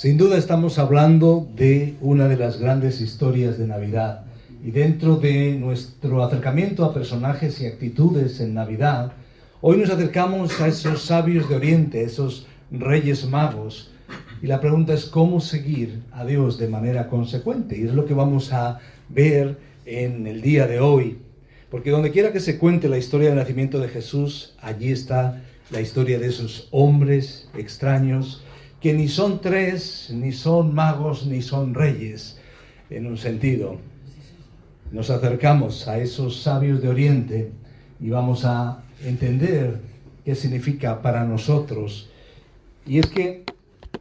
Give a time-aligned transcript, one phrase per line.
[0.00, 4.24] Sin duda estamos hablando de una de las grandes historias de Navidad.
[4.64, 9.12] Y dentro de nuestro acercamiento a personajes y actitudes en Navidad,
[9.60, 13.90] hoy nos acercamos a esos sabios de Oriente, esos reyes magos.
[14.40, 17.76] Y la pregunta es cómo seguir a Dios de manera consecuente.
[17.76, 18.80] Y es lo que vamos a
[19.10, 21.18] ver en el día de hoy.
[21.70, 25.82] Porque donde quiera que se cuente la historia del nacimiento de Jesús, allí está la
[25.82, 28.42] historia de esos hombres extraños
[28.80, 32.38] que ni son tres, ni son magos, ni son reyes,
[32.88, 33.78] en un sentido.
[34.90, 37.52] Nos acercamos a esos sabios de Oriente
[38.00, 39.80] y vamos a entender
[40.24, 42.08] qué significa para nosotros.
[42.86, 43.44] Y es que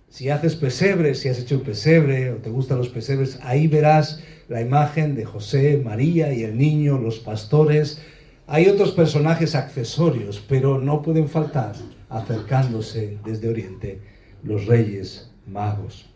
[0.07, 4.23] si haces pesebre, si has hecho un pesebre o te gustan los pesebres, ahí verás
[4.47, 8.01] la imagen de José, María y el niño, los pastores.
[8.47, 11.75] Hay otros personajes accesorios, pero no pueden faltar
[12.09, 16.09] acercándose desde Oriente los reyes magos.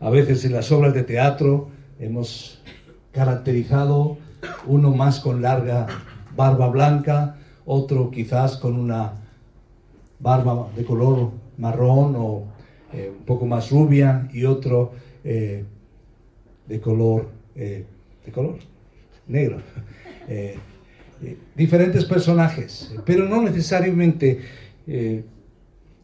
[0.00, 2.60] A veces en las obras de teatro hemos
[3.12, 4.18] caracterizado
[4.66, 5.86] uno más con larga
[6.34, 9.12] barba blanca, otro quizás con una
[10.18, 12.44] barba de color marrón o
[12.92, 14.92] eh, un poco más rubia y otro
[15.24, 15.64] eh,
[16.66, 17.84] de color eh,
[18.24, 18.58] de color
[19.26, 19.58] negro.
[21.54, 24.40] diferentes personajes, pero no necesariamente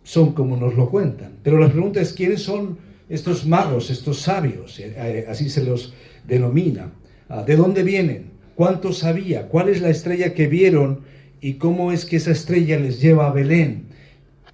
[0.08, 1.32] son como nos lo cuentan.
[1.42, 2.78] Pero la pregunta es, ¿quiénes son
[3.10, 4.80] estos magos, estos sabios?
[4.80, 5.92] Eh, eh, así se los
[6.26, 6.92] denomina.
[7.28, 8.30] Ah, ¿De dónde vienen?
[8.54, 9.48] ¿Cuánto sabía?
[9.48, 11.00] ¿Cuál es la estrella que vieron?
[11.42, 13.88] ¿Y cómo es que esa estrella les lleva a Belén?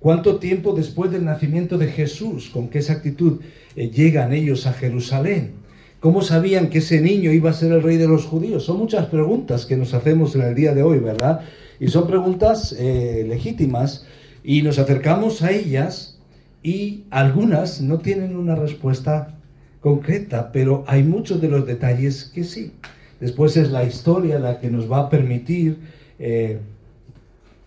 [0.01, 2.51] ¿Cuánto tiempo después del nacimiento de Jesús?
[2.51, 3.41] ¿Con qué exactitud
[3.77, 5.53] eh, llegan ellos a Jerusalén?
[6.01, 8.65] ¿Cómo sabían que ese niño iba a ser el rey de los judíos?
[8.65, 11.43] Son muchas preguntas que nos hacemos en el día de hoy, ¿verdad?
[11.79, 14.05] Y son preguntas legítimas
[14.45, 16.19] y nos acercamos a ellas
[16.63, 19.39] y algunas no tienen una respuesta
[19.81, 22.73] concreta, pero hay muchos de los detalles que sí.
[23.21, 25.79] Después es la historia la que nos va a permitir
[26.19, 26.59] eh,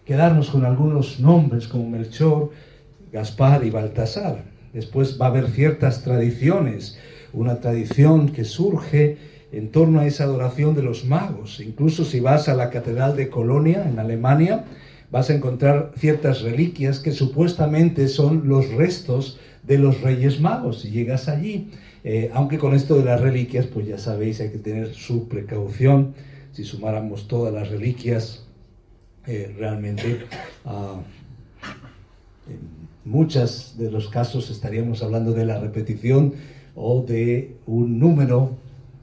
[0.06, 2.52] quedarnos con algunos nombres como Melchor,
[3.12, 4.44] Gaspar y Baltasar.
[4.72, 7.00] Después va a haber ciertas tradiciones,
[7.34, 9.18] una tradición que surge
[9.52, 11.60] en torno a esa adoración de los magos.
[11.60, 14.66] Incluso si vas a la Catedral de Colonia, en Alemania,
[15.12, 20.82] vas a encontrar ciertas reliquias que supuestamente son los restos de los Reyes Magos.
[20.82, 21.72] Si llegas allí,
[22.04, 26.14] eh, aunque con esto de las reliquias, pues ya sabéis, hay que tener su precaución.
[26.52, 28.46] Si sumáramos todas las reliquias,
[29.26, 30.26] eh, realmente
[30.66, 31.02] ah,
[32.48, 32.60] en
[33.04, 36.34] muchos de los casos estaríamos hablando de la repetición
[36.76, 38.52] o de un número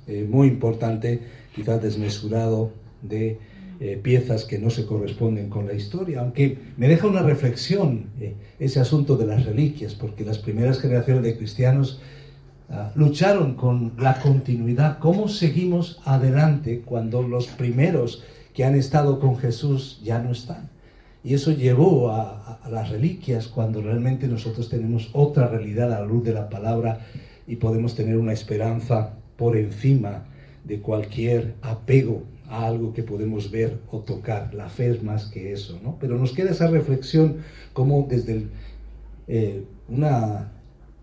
[0.06, 1.20] eh, muy importante,
[1.54, 2.70] quizás desmesurado,
[3.02, 3.38] de
[3.80, 8.34] eh, piezas que no se corresponden con la historia, aunque me deja una reflexión eh,
[8.60, 12.00] ese asunto de las reliquias, porque las primeras generaciones de cristianos
[12.70, 18.22] ah, lucharon con la continuidad, cómo seguimos adelante cuando los primeros
[18.54, 20.70] que han estado con Jesús ya no están.
[21.24, 26.06] Y eso llevó a, a las reliquias cuando realmente nosotros tenemos otra realidad a la
[26.06, 27.00] luz de la palabra
[27.48, 30.26] y podemos tener una esperanza por encima
[30.62, 34.54] de cualquier apego a algo que podemos ver o tocar.
[34.54, 35.96] La fe es más que eso, ¿no?
[36.00, 37.38] Pero nos queda esa reflexión
[37.72, 38.46] como desde
[39.26, 40.52] eh, una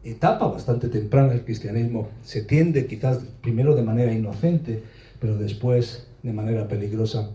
[0.03, 4.83] etapa bastante temprana del cristianismo se tiende quizás primero de manera inocente,
[5.19, 7.29] pero después de manera peligrosa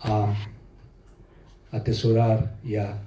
[0.00, 0.34] a
[1.70, 2.98] atesorar y a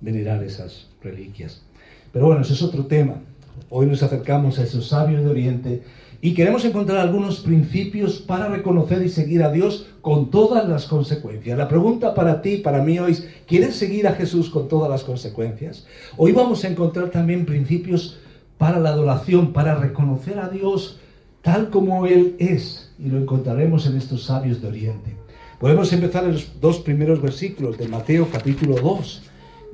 [0.00, 1.62] venerar esas reliquias.
[2.12, 3.20] Pero bueno, ese es otro tema.
[3.70, 5.82] Hoy nos acercamos a esos sabios de Oriente
[6.20, 11.56] y queremos encontrar algunos principios para reconocer y seguir a Dios con todas las consecuencias.
[11.56, 15.04] La pregunta para ti, para mí hoy es, ¿quieres seguir a Jesús con todas las
[15.04, 15.86] consecuencias?
[16.16, 18.18] Hoy vamos a encontrar también principios
[18.58, 20.98] para la adoración, para reconocer a Dios
[21.42, 22.90] tal como Él es.
[22.98, 25.14] Y lo encontraremos en estos sabios de Oriente.
[25.60, 29.22] Podemos empezar en los dos primeros versículos de Mateo capítulo 2.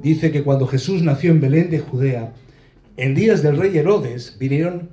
[0.02, 2.34] Dice que cuando Jesús nació en Belén de Judea,
[2.98, 4.90] en días del rey Herodes vinieron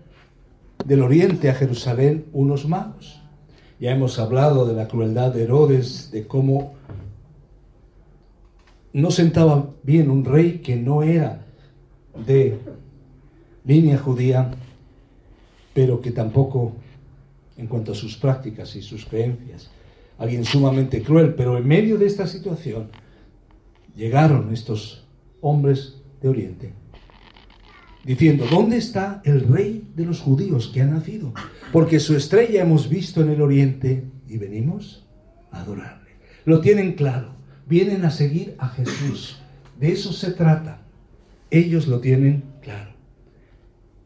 [0.85, 3.21] del oriente a Jerusalén unos magos.
[3.79, 6.73] Ya hemos hablado de la crueldad de Herodes, de cómo
[8.93, 11.45] no sentaba bien un rey que no era
[12.25, 12.59] de
[13.63, 14.51] línea judía
[15.73, 16.73] pero que tampoco
[17.57, 19.69] en cuanto a sus prácticas y sus creencias.
[20.17, 22.89] Alguien sumamente cruel, pero en medio de esta situación
[23.95, 25.05] llegaron estos
[25.39, 26.80] hombres de Oriente
[28.03, 31.33] diciendo, ¿dónde está el rey de los judíos que ha nacido?
[31.71, 35.07] Porque su estrella hemos visto en el Oriente y venimos
[35.51, 36.11] a adorarle.
[36.45, 37.35] Lo tienen claro,
[37.67, 39.39] vienen a seguir a Jesús.
[39.79, 40.81] De eso se trata.
[41.49, 42.91] Ellos lo tienen claro.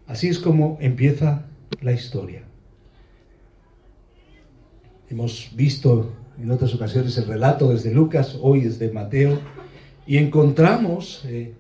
[0.08, 1.46] Así es como empieza
[1.82, 2.44] la historia.
[5.10, 9.40] Hemos visto en otras ocasiones el relato desde Lucas, hoy desde Mateo,
[10.08, 11.54] y encontramos eh,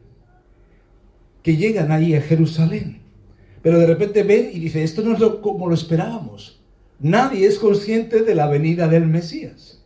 [1.45, 3.03] que llegan ahí a Jerusalén.
[3.61, 6.59] Pero de repente ven y dice, esto no es como lo esperábamos.
[6.99, 9.79] Nadie es consciente de la venida del Mesías.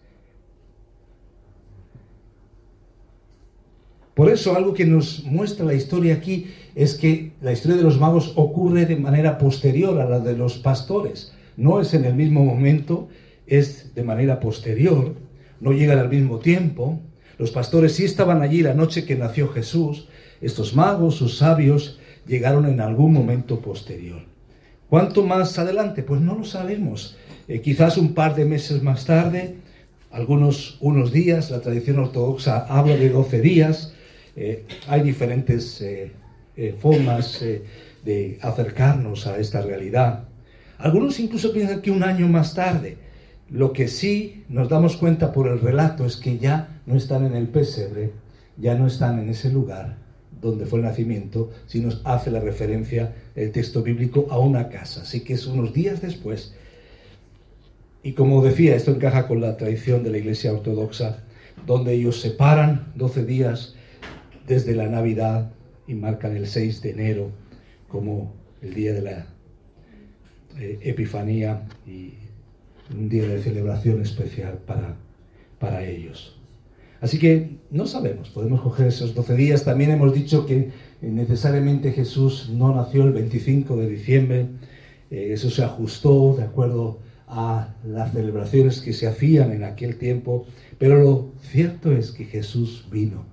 [4.14, 8.00] Por eso algo que nos muestra la historia aquí es que la historia de los
[8.00, 11.34] magos ocurre de manera posterior a la de los pastores.
[11.58, 13.10] No es en el mismo momento,
[13.48, 15.14] es de manera posterior,
[15.60, 17.02] no llegan al mismo tiempo.
[17.40, 20.10] Los pastores sí estaban allí la noche que nació Jesús.
[20.42, 21.98] Estos magos o sabios
[22.28, 24.22] llegaron en algún momento posterior.
[24.90, 26.04] ¿Cuánto más adelante?
[26.04, 27.16] Pues no lo sabemos.
[27.48, 29.56] Eh, quizás un par de meses más tarde,
[30.12, 33.94] algunos unos días, la tradición ortodoxa habla de 12 días,
[34.36, 36.12] eh, hay diferentes eh,
[36.82, 37.42] formas
[38.04, 40.26] de acercarnos a esta realidad.
[40.78, 42.98] Algunos incluso piensan que un año más tarde.
[43.52, 47.36] Lo que sí nos damos cuenta por el relato es que ya no están en
[47.36, 48.12] el pesebre,
[48.58, 49.98] ya no están en ese lugar
[50.42, 55.02] donde fue el nacimiento, sino hace la referencia el texto bíblico a una casa.
[55.02, 56.54] Así que es unos días después.
[58.04, 61.24] Y como decía, esto encaja con la tradición de la Iglesia Ortodoxa,
[61.66, 63.76] donde ellos separan 12 días
[64.48, 65.52] desde la Navidad
[65.88, 67.32] y marcan el 6 de enero
[67.88, 69.28] como el día de la
[70.58, 72.14] eh, Epifanía y
[72.94, 74.96] un día de celebración especial para,
[75.60, 76.36] para ellos.
[77.02, 79.64] Así que no sabemos, podemos coger esos 12 días.
[79.64, 80.72] También hemos dicho que
[81.02, 84.48] necesariamente Jesús no nació el 25 de diciembre.
[85.10, 90.46] Eh, eso se ajustó de acuerdo a las celebraciones que se hacían en aquel tiempo.
[90.78, 93.24] Pero lo cierto es que Jesús vino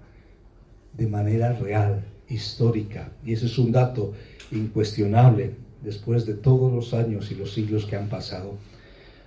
[0.97, 3.13] de manera real, histórica.
[3.25, 4.13] Y ese es un dato
[4.53, 8.55] incuestionable después de todos los años y los siglos que han pasado.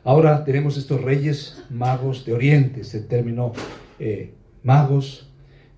[0.10, 2.82] Ahora tenemos estos reyes magos de Oriente.
[2.82, 3.54] Este término
[4.00, 4.34] eh,
[4.64, 5.30] magos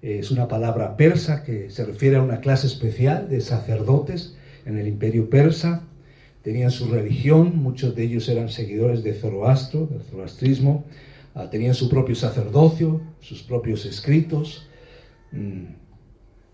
[0.02, 4.78] eh, es una palabra persa que se refiere a una clase especial de sacerdotes en
[4.78, 5.84] el imperio persa.
[6.44, 10.86] Tenían su religión, muchos de ellos eran seguidores de Zoroastro, del zoroastrismo.
[11.36, 14.66] Ah, tenían su propio sacerdocio, sus propios escritos.
[15.34, 15.74] Mm,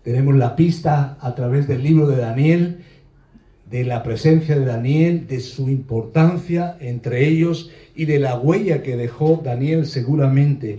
[0.02, 2.78] tenemos la pista a través del libro de Daniel,
[3.70, 8.96] de la presencia de Daniel, de su importancia entre ellos y de la huella que
[8.96, 10.76] dejó Daniel seguramente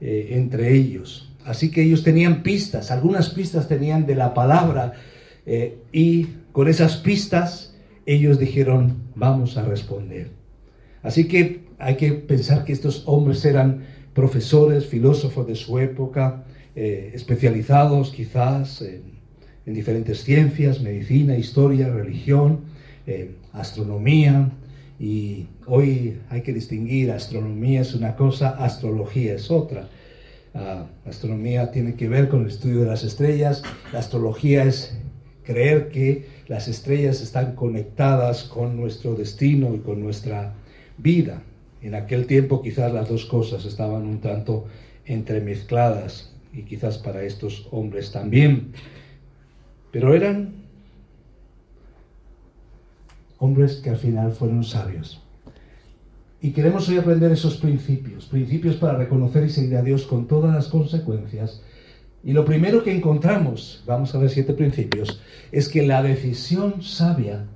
[0.00, 1.32] eh, entre ellos.
[1.44, 4.92] Así que ellos tenían pistas, algunas pistas tenían de la palabra
[5.46, 7.74] eh, y con esas pistas
[8.04, 10.30] ellos dijeron, vamos a responder.
[11.02, 16.44] Así que hay que pensar que estos hombres eran profesores, filósofos de su época,
[16.74, 19.15] eh, especializados quizás en,
[19.74, 22.60] diferentes ciencias, medicina, historia, religión,
[23.06, 24.50] eh, astronomía.
[24.98, 29.88] Y hoy hay que distinguir, astronomía es una cosa, astrología es otra.
[30.54, 34.96] Ah, astronomía tiene que ver con el estudio de las estrellas, la astrología es
[35.44, 40.54] creer que las estrellas están conectadas con nuestro destino y con nuestra
[40.96, 41.42] vida.
[41.82, 44.66] En aquel tiempo quizás las dos cosas estaban un tanto
[45.04, 48.72] entremezcladas y quizás para estos hombres también.
[49.98, 50.52] Pero eran
[53.38, 55.22] hombres que al final fueron sabios.
[56.42, 60.54] Y queremos hoy aprender esos principios, principios para reconocer y seguir a Dios con todas
[60.54, 61.62] las consecuencias.
[62.22, 67.46] Y lo primero que encontramos, vamos a ver siete principios, es que la decisión sabia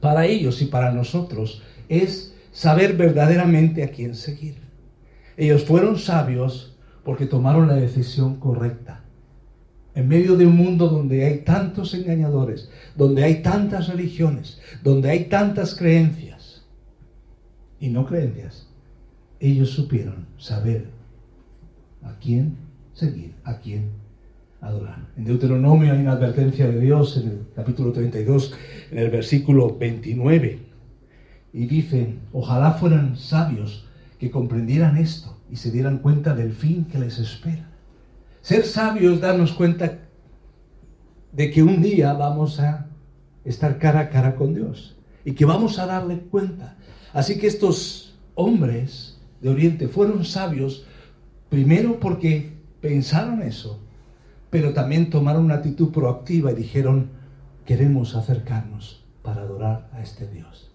[0.00, 4.56] para ellos y para nosotros es saber verdaderamente a quién seguir.
[5.38, 9.03] Ellos fueron sabios porque tomaron la decisión correcta.
[9.94, 15.24] En medio de un mundo donde hay tantos engañadores, donde hay tantas religiones, donde hay
[15.26, 16.64] tantas creencias
[17.78, 18.66] y no creencias,
[19.38, 20.88] ellos supieron saber
[22.02, 22.56] a quién
[22.92, 23.90] seguir, a quién
[24.60, 25.06] adorar.
[25.16, 28.52] En Deuteronomio hay una advertencia de Dios en el capítulo 32,
[28.90, 30.58] en el versículo 29,
[31.52, 33.86] y dice, ojalá fueran sabios
[34.18, 37.70] que comprendieran esto y se dieran cuenta del fin que les espera.
[38.44, 40.00] Ser sabios, darnos cuenta
[41.32, 42.90] de que un día vamos a
[43.42, 46.76] estar cara a cara con Dios y que vamos a darle cuenta.
[47.14, 50.84] Así que estos hombres de Oriente fueron sabios
[51.48, 53.80] primero porque pensaron eso,
[54.50, 57.12] pero también tomaron una actitud proactiva y dijeron,
[57.64, 60.70] queremos acercarnos para adorar a este Dios.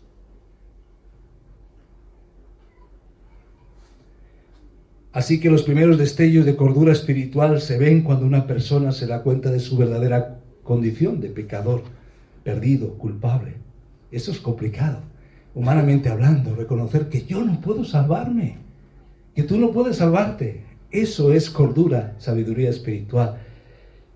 [5.12, 9.24] Así que los primeros destellos de cordura espiritual se ven cuando una persona se da
[9.24, 11.82] cuenta de su verdadera condición de pecador,
[12.44, 13.54] perdido, culpable.
[14.12, 15.00] Eso es complicado,
[15.56, 18.58] humanamente hablando, reconocer que yo no puedo salvarme,
[19.36, 20.63] que tú no puedes salvarte.
[20.92, 23.38] Eso es cordura, sabiduría espiritual.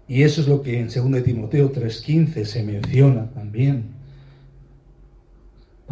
[0.07, 4.02] Y eso es lo que en 2 Timoteo 3:15 se menciona también.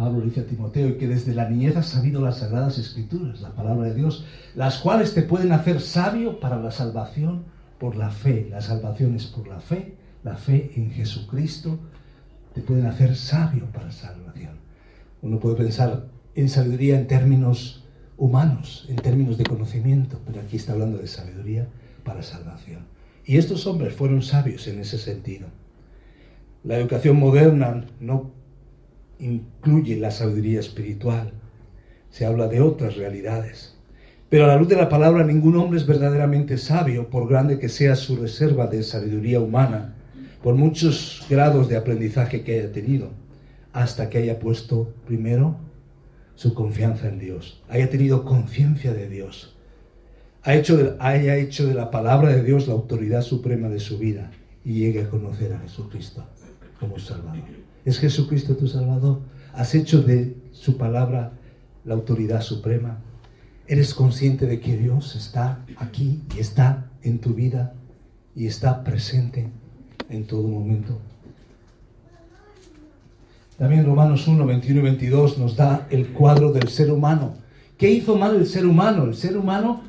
[0.02, 3.54] Pablo dice a Timoteo, y que desde la niñez has sabido las sagradas escrituras, la
[3.54, 4.24] palabra de Dios,
[4.56, 7.44] las cuales te pueden hacer sabio para la salvación
[7.78, 8.48] por la fe.
[8.50, 9.94] La salvación es por la fe,
[10.24, 11.78] la fe en Jesucristo
[12.52, 14.56] te pueden hacer sabio para salvación.
[15.22, 17.84] Uno puede pensar en sabiduría en términos
[18.16, 21.68] humanos, en términos de conocimiento, pero aquí está hablando de sabiduría
[22.02, 22.86] para salvación.
[23.24, 25.46] Y estos hombres fueron sabios en ese sentido.
[26.64, 28.31] La educación moderna no
[29.22, 31.32] incluye la sabiduría espiritual,
[32.10, 33.76] se habla de otras realidades.
[34.28, 37.68] Pero a la luz de la palabra, ningún hombre es verdaderamente sabio, por grande que
[37.68, 39.94] sea su reserva de sabiduría humana,
[40.42, 43.10] por muchos grados de aprendizaje que haya tenido,
[43.72, 45.56] hasta que haya puesto primero
[46.34, 49.56] su confianza en Dios, haya tenido conciencia de Dios,
[50.42, 54.30] haya hecho de la palabra de Dios la autoridad suprema de su vida
[54.64, 56.26] y llegue a conocer a Jesucristo
[56.80, 57.61] como Salvador.
[57.84, 59.20] ¿Es Jesucristo tu Salvador?
[59.52, 61.32] ¿Has hecho de su palabra
[61.84, 62.98] la autoridad suprema?
[63.66, 67.74] ¿Eres consciente de que Dios está aquí y está en tu vida
[68.34, 69.48] y está presente
[70.08, 71.00] en todo momento?
[73.58, 77.34] También Romanos 1, 21 y 22 nos da el cuadro del ser humano.
[77.78, 79.04] ¿Qué hizo mal el ser humano?
[79.04, 79.82] El ser humano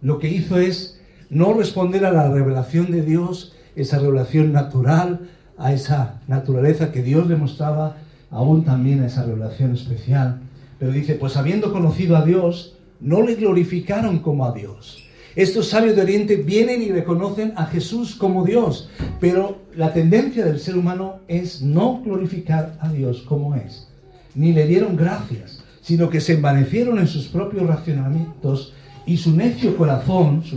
[0.00, 1.00] lo que hizo es
[1.30, 7.26] no responder a la revelación de Dios, esa revelación natural, a esa naturaleza que Dios
[7.28, 7.96] le mostraba,
[8.30, 10.40] aún también a esa revelación especial.
[10.78, 15.04] Pero dice, pues habiendo conocido a Dios, no le glorificaron como a Dios.
[15.36, 20.60] Estos sabios de Oriente vienen y reconocen a Jesús como Dios, pero la tendencia del
[20.60, 23.88] ser humano es no glorificar a Dios como es,
[24.36, 28.74] ni le dieron gracias, sino que se envanecieron en sus propios racionamientos
[29.06, 30.56] y su necio corazón, su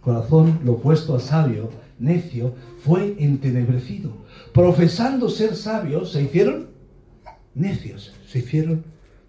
[0.00, 4.25] corazón lo opuesto a sabio, necio, fue entenebrecido.
[4.56, 6.68] Profesando ser sabios, se hicieron
[7.54, 8.86] necios, se hicieron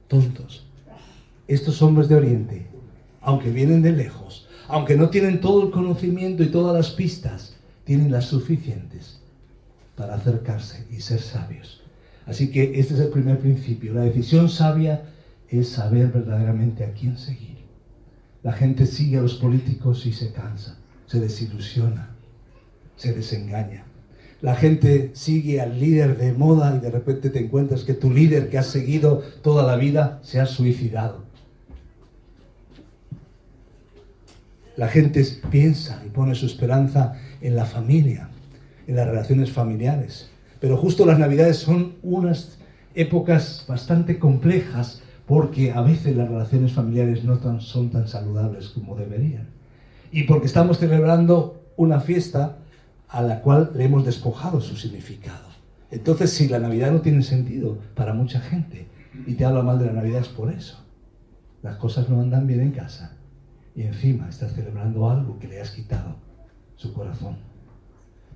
[0.07, 0.65] tontos.
[1.49, 2.67] Estos hombres de Oriente,
[3.19, 8.09] aunque vienen de lejos, aunque no tienen todo el conocimiento y todas las pistas, tienen
[8.09, 9.19] las suficientes
[9.97, 11.81] para acercarse y ser sabios.
[12.25, 13.93] Así que este es el primer principio.
[13.93, 15.09] La decisión sabia
[15.49, 17.57] es saber verdaderamente a quién seguir.
[18.43, 22.17] La gente sigue a los políticos y se cansa, se desilusiona
[22.97, 23.85] se desengaña.
[24.41, 28.49] La gente sigue al líder de moda y de repente te encuentras que tu líder
[28.49, 31.23] que has seguido toda la vida se ha suicidado.
[34.75, 38.29] La gente piensa y pone su esperanza en la familia,
[38.85, 40.29] en las relaciones familiares.
[40.59, 42.59] Pero justo las navidades son unas
[42.93, 49.47] épocas bastante complejas porque a veces las relaciones familiares no son tan saludables como deberían.
[50.11, 52.57] Y porque estamos celebrando una fiesta
[53.09, 55.47] a la cual le hemos despojado su significado.
[55.91, 58.87] Entonces, si la Navidad no tiene sentido para mucha gente
[59.25, 60.83] y te habla mal de la Navidad es por eso.
[61.63, 63.17] Las cosas no andan bien en casa
[63.75, 66.17] y encima estás celebrando algo que le has quitado
[66.75, 67.37] su corazón.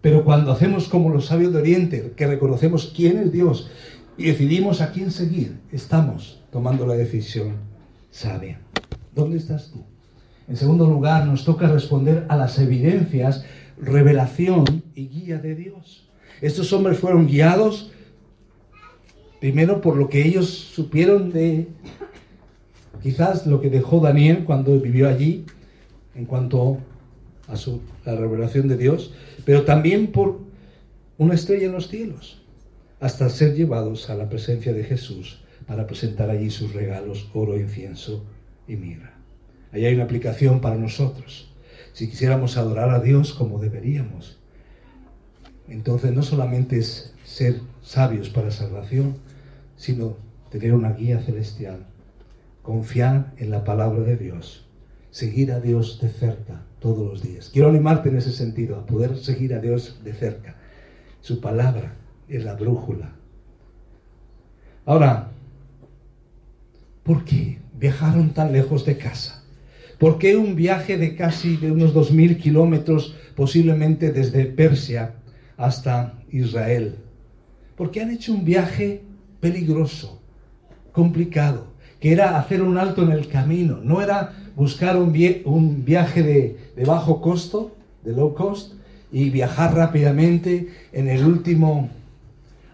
[0.01, 3.69] Pero cuando hacemos como los sabios de Oriente, que reconocemos quién es Dios
[4.17, 7.57] y decidimos a quién seguir, estamos tomando la decisión
[8.09, 8.59] sabia.
[9.13, 9.83] ¿Dónde estás tú?
[10.47, 13.45] En segundo lugar, nos toca responder a las evidencias
[13.81, 16.07] revelación y guía de Dios.
[16.41, 17.91] Estos hombres fueron guiados
[19.39, 21.67] primero por lo que ellos supieron de
[23.01, 25.45] quizás lo que dejó Daniel cuando vivió allí
[26.13, 26.77] en cuanto
[27.47, 30.39] a su, la revelación de Dios, pero también por
[31.17, 32.43] una estrella en los cielos,
[32.99, 38.23] hasta ser llevados a la presencia de Jesús para presentar allí sus regalos, oro, incienso
[38.67, 39.13] y mirra.
[39.71, 41.50] Ahí hay una aplicación para nosotros
[41.93, 44.39] si quisiéramos adorar a Dios como deberíamos.
[45.67, 49.17] Entonces no solamente es ser sabios para salvación,
[49.77, 50.17] sino
[50.49, 51.85] tener una guía celestial,
[52.61, 54.65] confiar en la palabra de Dios,
[55.11, 57.49] seguir a Dios de cerca todos los días.
[57.53, 60.55] Quiero animarte en ese sentido, a poder seguir a Dios de cerca.
[61.21, 61.95] Su palabra
[62.27, 63.13] es la brújula.
[64.85, 65.31] Ahora,
[67.03, 69.40] ¿por qué viajaron tan lejos de casa?
[70.01, 75.13] ¿Por qué un viaje de casi de unos 2.000 kilómetros, posiblemente desde Persia
[75.57, 76.95] hasta Israel?
[77.77, 79.03] Porque han hecho un viaje
[79.39, 80.19] peligroso,
[80.91, 81.67] complicado,
[81.99, 85.13] que era hacer un alto en el camino, no era buscar un,
[85.85, 88.73] viaje de, de bajo costo, de low cost,
[89.11, 91.91] y viajar rápidamente en el último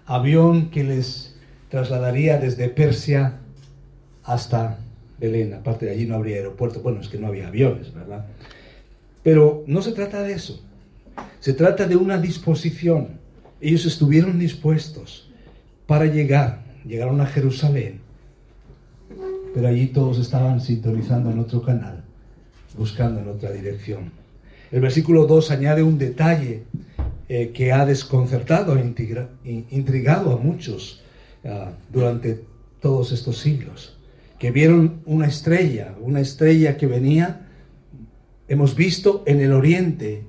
[0.06, 1.36] avión que les
[1.68, 3.34] trasladaría desde Persia
[4.24, 4.80] hasta
[5.20, 5.54] Belén.
[5.54, 6.82] Aparte de allí no habría aeropuerto.
[6.82, 8.26] Bueno, es que no había aviones, ¿verdad?
[9.24, 10.62] Pero no se trata de eso.
[11.40, 13.20] Se trata de una disposición.
[13.60, 15.30] Ellos estuvieron dispuestos
[15.86, 16.64] para llegar.
[16.86, 18.02] Llegaron a Jerusalén.
[19.54, 22.04] Pero allí todos estaban sintonizando en otro canal,
[22.78, 24.12] buscando en otra dirección.
[24.72, 26.64] El versículo 2 añade un detalle
[27.30, 31.02] eh, que ha desconcertado e intrigado a muchos
[31.44, 32.46] ah, durante
[32.82, 33.97] todos estos siglos,
[34.40, 37.48] que vieron una estrella, una estrella que venía,
[38.48, 40.24] hemos visto en el oriente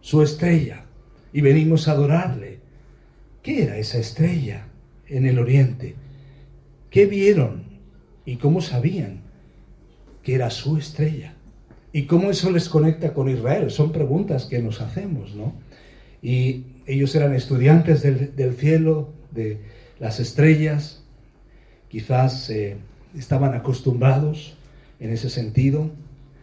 [0.00, 0.84] su estrella
[1.32, 2.60] y venimos a adorarle.
[3.42, 4.66] ¿Qué era esa estrella
[5.08, 5.94] en el oriente?
[6.90, 7.64] ¿Qué vieron
[8.24, 9.20] y cómo sabían
[10.22, 11.34] que era su estrella?
[11.92, 13.70] ¿Y cómo eso les conecta con Israel?
[13.70, 15.54] Son preguntas que nos hacemos, ¿no?
[16.22, 19.58] y ellos eran estudiantes del, cielo, de
[20.00, 21.04] las estrellas,
[21.88, 22.76] quizás eh,
[23.16, 24.56] estaban acostumbrados
[25.00, 25.90] en ese sentido,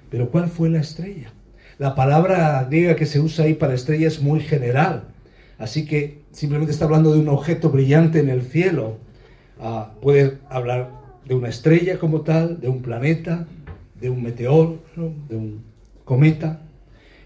[0.09, 1.31] pero ¿cuál fue la estrella?
[1.79, 5.05] La palabra griega que se usa ahí para estrella es muy general,
[5.57, 8.97] así que simplemente está hablando de un objeto brillante en el cielo.
[9.59, 10.91] Ah, puede hablar
[11.25, 13.47] de una estrella como tal, de un planeta,
[13.99, 14.79] de un meteor,
[15.29, 15.63] de un
[16.03, 16.61] cometa.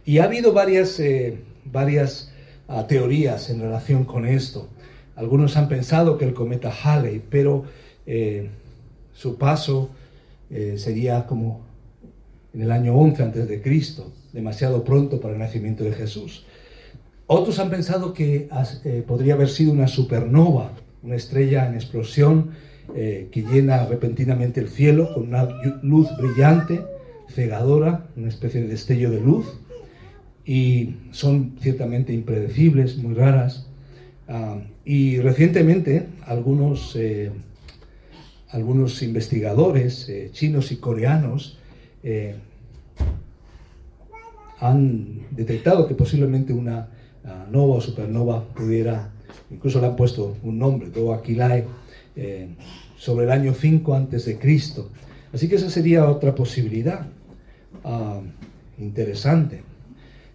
[0.06, 2.32] Y ha habido varias, eh, varias
[2.88, 4.70] teorías en relación con esto.
[5.16, 7.66] Algunos han pensado que el cometa Halley, pero
[8.06, 8.50] eh,
[9.18, 9.90] su paso
[10.52, 11.62] eh, sería como
[12.54, 16.46] en el año 11 antes de Cristo, demasiado pronto para el nacimiento de Jesús.
[17.26, 18.48] Otros han pensado que
[18.84, 22.52] eh, podría haber sido una supernova, una estrella en explosión
[22.96, 25.46] que llena repentinamente el cielo con una
[25.82, 26.82] luz brillante,
[27.28, 29.46] cegadora, una especie de destello de luz
[30.48, 33.68] y son ciertamente impredecibles, muy raras.
[34.30, 37.32] Ah, y recientemente algunos, eh,
[38.50, 41.58] algunos investigadores eh, chinos y coreanos
[42.04, 42.36] eh,
[44.60, 46.90] han detectado que posiblemente una
[47.26, 49.12] ah, nova o supernova pudiera,
[49.52, 51.66] incluso le han puesto un nombre, todo Aquilae,
[52.98, 54.90] sobre el año 5 antes de Cristo.
[55.32, 57.06] Así que esa sería otra posibilidad
[57.84, 58.22] ah,
[58.80, 59.62] interesante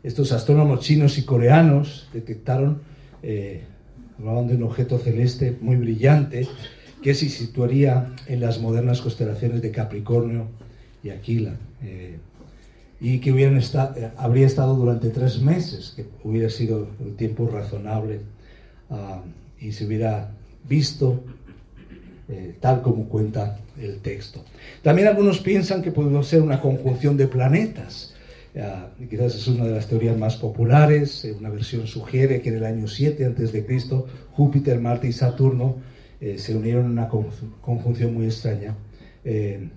[0.03, 2.83] estos astrónomos chinos y coreanos detectaron,
[3.23, 3.63] eh,
[4.19, 6.49] hablaban de un objeto celeste muy brillante
[7.03, 10.47] que se situaría en las modernas constelaciones de Capricornio
[11.03, 11.55] y Aquila.
[11.83, 12.19] Eh,
[13.01, 18.21] y que eh, habría estado durante tres meses, que hubiera sido el tiempo razonable
[18.91, 19.23] ah,
[19.59, 20.31] y se hubiera
[20.69, 21.25] visto
[22.61, 24.43] tal como cuenta el texto.
[24.81, 28.13] También algunos piensan que puede ser una conjunción de planetas,
[29.09, 31.25] quizás es una de las teorías más populares.
[31.25, 33.67] Eh, una versión sugiere que en el año 7 a.C.,
[34.33, 35.77] Júpiter, Marte y Saturno
[36.23, 38.75] eh, se unieron en una conjunción muy extraña
[39.25, 39.69] eh,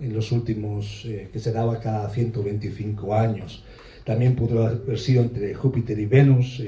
[0.00, 3.64] en los últimos, que se daba cada 125 años.
[4.04, 6.60] También pudo haber sido entre Júpiter y Venus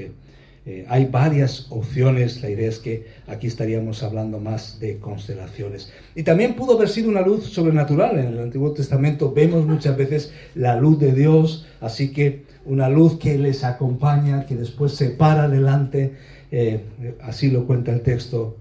[0.68, 5.92] eh, hay varias opciones, la idea es que aquí estaríamos hablando más de constelaciones.
[6.16, 8.18] Y también pudo haber sido una luz sobrenatural.
[8.18, 13.16] En el Antiguo Testamento vemos muchas veces la luz de Dios, así que una luz
[13.16, 16.16] que les acompaña, que después se para adelante,
[16.50, 16.81] eh,
[17.22, 18.57] así lo cuenta el texto.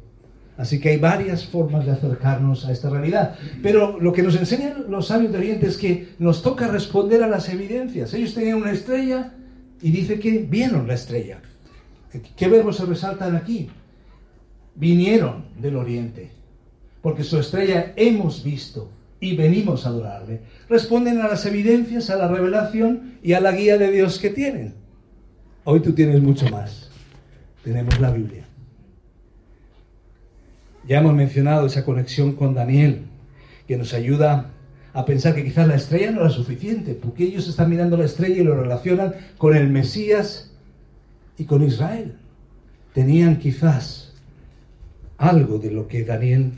[0.57, 3.35] Así que hay varias formas de acercarnos a esta realidad.
[3.61, 7.27] Pero lo que nos enseñan los sabios de Oriente es que nos toca responder a
[7.27, 8.13] las evidencias.
[8.13, 9.33] Ellos tenían una estrella
[9.81, 11.41] y dice que vieron la estrella.
[12.35, 13.69] ¿Qué verbos se resaltan aquí?
[14.75, 16.31] Vinieron del oriente,
[17.01, 18.89] porque su estrella hemos visto
[19.19, 20.41] y venimos a adorarle.
[20.69, 24.75] Responden a las evidencias, a la revelación y a la guía de Dios que tienen.
[25.63, 26.89] Hoy tú tienes mucho más.
[27.63, 28.44] Tenemos la Biblia.
[30.87, 33.05] Ya hemos mencionado esa conexión con Daniel,
[33.67, 34.51] que nos ayuda
[34.93, 38.41] a pensar que quizás la estrella no era suficiente, porque ellos están mirando la estrella
[38.41, 40.51] y lo relacionan con el Mesías
[41.37, 42.15] y con Israel.
[42.93, 44.13] Tenían quizás
[45.17, 46.53] algo de lo que Daniel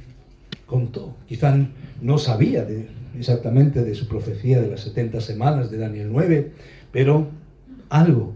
[0.65, 1.15] contó.
[1.25, 1.57] Quizás
[2.01, 2.67] no sabía
[3.17, 6.51] exactamente de su profecía de las 70 semanas de Daniel 9,
[6.91, 7.29] pero
[7.89, 8.33] algo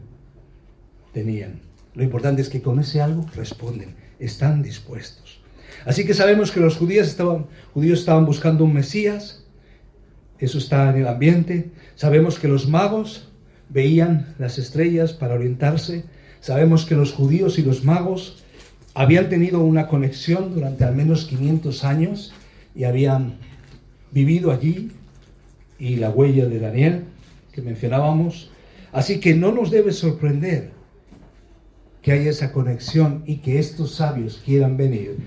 [1.14, 1.60] tenían.
[1.94, 5.41] Lo importante es que con ese algo responden, están dispuestos.
[5.86, 9.44] Así que sabemos que los judíos estaban, buscando un Mesías,
[10.40, 11.72] eso está en el ambiente.
[11.96, 13.30] Sabemos que los magos
[13.70, 16.04] veían las estrellas para orientarse.
[16.40, 18.44] Sabemos que los judíos y los magos
[18.94, 22.34] habían tenido una conexión durante al menos 500 años
[22.76, 23.38] y habían
[24.12, 24.92] vivido allí
[25.80, 27.04] y la huella de Daniel
[27.52, 28.52] que mencionábamos.
[28.92, 30.72] Así que no nos debe sorprender
[32.02, 35.18] que haya esa conexión y que estos sabios quieran venir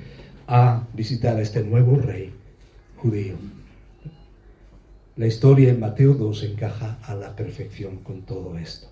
[0.55, 2.33] a visitar a este nuevo rey
[2.97, 3.35] judío.
[5.17, 8.87] La historia en Mateo 2 encaja a la perfección con todo esto.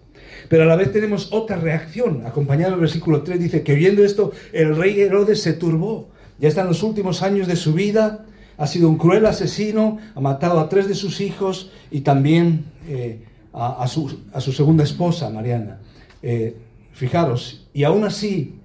[0.48, 4.32] Pero a la vez tenemos otra reacción, acompañada del versículo 3, dice que viendo esto
[4.52, 6.08] el rey Herodes se turbó.
[6.40, 10.20] Ya está en los últimos años de su vida, ha sido un cruel asesino, ha
[10.20, 15.78] matado a tres de sus hijos y también eh, a, su, segunda esposa, Mariana.
[16.24, 16.56] Eh,
[16.92, 18.56] fijaros, y aún así,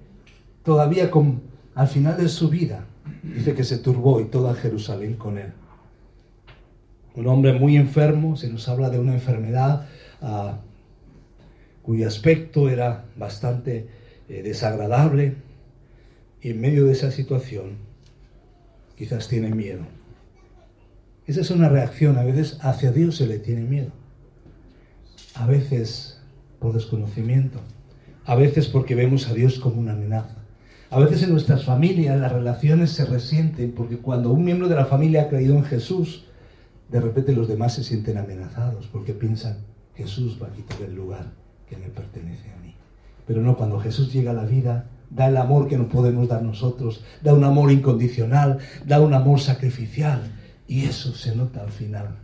[0.64, 1.47] todavía con,
[1.78, 2.86] al final de su vida,
[3.22, 5.52] dice que se turbó y toda Jerusalén con él.
[7.14, 9.86] Un hombre muy enfermo, se nos habla de una enfermedad
[10.20, 10.58] ah,
[11.82, 13.86] cuyo aspecto era bastante
[14.28, 15.36] eh, desagradable,
[16.42, 17.76] y en medio de esa situación
[18.96, 19.82] quizás tiene miedo.
[21.28, 23.92] Esa es una reacción, a veces hacia Dios se le tiene miedo,
[25.36, 26.20] a veces
[26.58, 27.60] por desconocimiento,
[28.24, 30.38] a veces porque vemos a Dios como una amenaza.
[30.90, 34.86] A veces en nuestras familias las relaciones se resienten porque cuando un miembro de la
[34.86, 36.24] familia ha creído en Jesús,
[36.90, 39.58] de repente los demás se sienten amenazados porque piensan,
[39.94, 41.26] Jesús va a quitar el lugar
[41.68, 42.74] que me pertenece a mí.
[43.26, 46.42] Pero no, cuando Jesús llega a la vida, da el amor que no podemos dar
[46.42, 50.22] nosotros, da un amor incondicional, da un amor sacrificial.
[50.66, 52.16] Y eso se nota al final.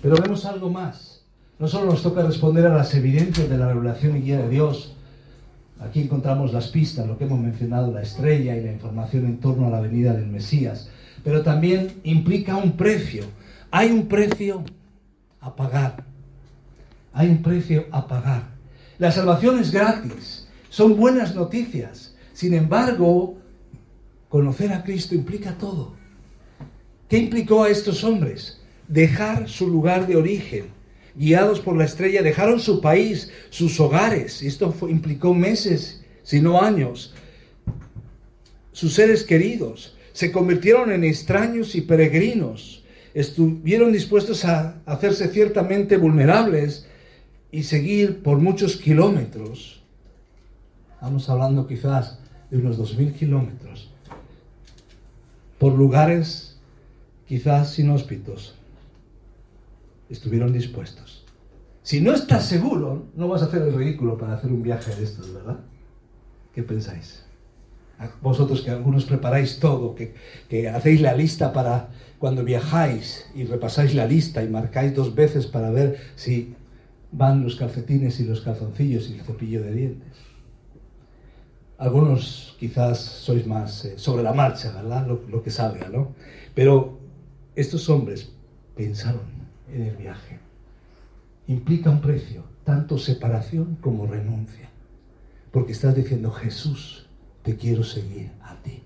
[0.00, 1.24] Pero vemos algo más.
[1.58, 4.96] No solo nos toca responder a las evidencias de la revelación y guía de Dios,
[5.84, 9.66] aquí encontramos las pistas, lo que hemos mencionado, la estrella y la información en torno
[9.66, 10.88] a la venida del Mesías,
[11.24, 13.24] pero también implica un precio.
[13.70, 14.64] Hay un precio
[15.40, 16.04] a pagar.
[17.12, 18.44] Hay un precio a pagar.
[18.98, 22.14] La salvación es gratis, son buenas noticias.
[22.32, 23.36] Sin embargo,
[24.28, 25.94] conocer a Cristo implica todo.
[27.08, 28.60] ¿Qué implicó a estos hombres?
[28.88, 30.81] Dejar su lugar de origen
[31.14, 37.14] guiados por la estrella, dejaron su país, sus hogares, esto implicó meses, si no años,
[38.72, 46.86] sus seres queridos, se convirtieron en extraños y peregrinos, estuvieron dispuestos a hacerse ciertamente vulnerables
[47.50, 49.82] y seguir por muchos kilómetros,
[50.94, 52.18] estamos hablando quizás
[52.50, 53.90] de unos dos mil kilómetros,
[55.58, 56.56] por lugares
[57.28, 58.54] quizás inhóspitos,
[60.12, 61.24] estuvieron dispuestos.
[61.82, 65.02] Si no estás seguro, no vas a hacer el ridículo para hacer un viaje de
[65.02, 65.60] estos, ¿verdad?
[66.54, 67.24] ¿Qué pensáis?
[68.20, 70.14] Vosotros que algunos preparáis todo, que,
[70.48, 75.46] que hacéis la lista para cuando viajáis y repasáis la lista y marcáis dos veces
[75.46, 76.54] para ver si
[77.10, 80.12] van los calcetines y los calzoncillos y el cepillo de dientes.
[81.78, 85.06] Algunos quizás sois más eh, sobre la marcha, ¿verdad?
[85.06, 86.14] Lo, lo que salga, ¿no?
[86.54, 87.00] Pero
[87.56, 88.32] estos hombres
[88.76, 89.41] pensaron
[89.72, 90.38] en el viaje.
[91.46, 94.68] Implica un precio, tanto separación como renuncia.
[95.50, 97.06] Porque estás diciendo, Jesús,
[97.42, 98.82] te quiero seguir a ti.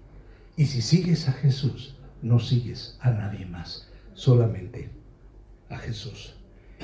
[0.56, 4.90] Y si sigues a Jesús, no sigues a nadie más, solamente
[5.68, 6.34] a Jesús.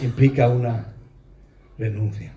[0.01, 0.93] Implica una
[1.79, 2.35] renuncia.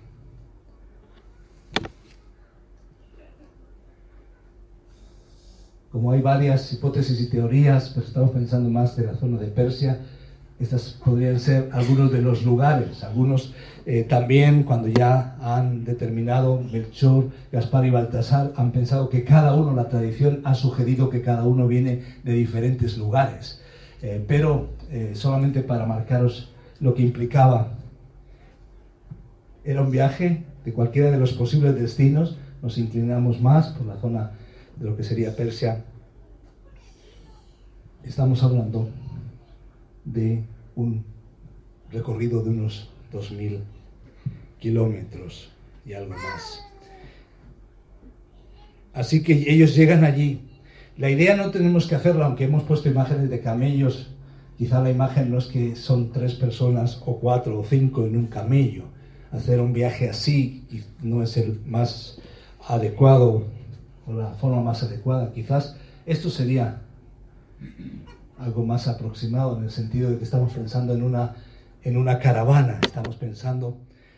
[5.92, 10.00] Como hay varias hipótesis y teorías, pero estamos pensando más de la zona de Persia,
[10.58, 13.04] estos podrían ser algunos de los lugares.
[13.04, 13.52] Algunos
[13.84, 19.74] eh, también, cuando ya han determinado Melchor, Gaspar y Baltasar, han pensado que cada uno,
[19.74, 23.60] la tradición ha sugerido que cada uno viene de diferentes lugares.
[24.02, 27.74] Eh, pero eh, solamente para marcaros lo que implicaba,
[29.64, 32.38] era un viaje de cualquiera de los posibles destinos.
[32.62, 34.30] Nos inclinamos más por la zona
[34.76, 35.84] de lo que sería Persia.
[38.04, 38.88] Estamos hablando
[40.06, 41.04] de un
[41.90, 43.60] recorrido de unos 2.000
[44.58, 45.50] kilómetros
[45.84, 46.64] y algo más.
[48.94, 50.40] Así que ellos llegan allí.
[50.96, 54.10] La idea no tenemos que hacerla, aunque hemos puesto imágenes de camellos.
[54.56, 58.26] Quizá la imagen no es que son tres personas o cuatro o cinco en un
[58.26, 58.84] camello.
[59.30, 60.64] Hacer un viaje así
[61.02, 62.18] no es el más
[62.66, 63.44] adecuado
[64.06, 65.32] o la forma más adecuada.
[65.34, 66.80] Quizás esto sería
[68.38, 71.36] algo más aproximado en el sentido de que estamos pensando en una,
[71.82, 73.76] en una caravana, estamos pensando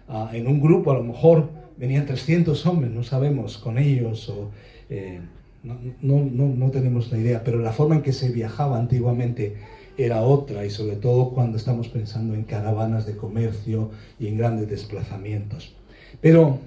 [0.08, 4.50] ah, en un grupo, a lo mejor venían 300 hombres, no sabemos, con ellos, o
[4.90, 5.20] eh,
[5.62, 9.56] no, no, tenemos la idea, pero la forma en que se viajaba antiguamente
[9.96, 14.68] era otra y sobre todo cuando estamos pensando en caravanas de comercio y en grandes
[14.68, 15.74] desplazamientos.
[16.20, 16.60] Pero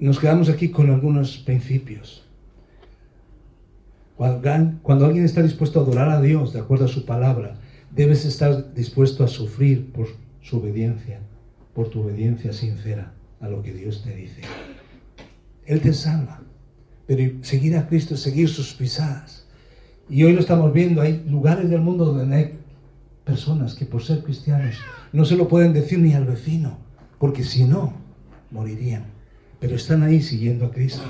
[0.00, 2.24] nos quedamos aquí con algunos principios.
[4.82, 7.56] Cuando, alguien está dispuesto a adorar a Dios de acuerdo a su palabra,
[7.90, 10.06] debes estar dispuesto a sufrir por
[10.40, 11.18] su obediencia,
[11.74, 14.42] por tu obediencia sincera a lo que Dios te dice.
[15.66, 16.40] Él te salva,
[17.06, 19.44] pero seguir a Cristo es seguir sus pisadas.
[20.08, 22.58] Y hoy lo estamos viendo, hay lugares del mundo donde hay
[23.24, 24.76] personas que por ser cristianos
[25.12, 26.78] no se lo pueden decir ni al vecino,
[27.18, 27.92] porque si no,
[28.52, 29.04] morirían.
[29.58, 31.02] Pero están ahí siguiendo a Cristo.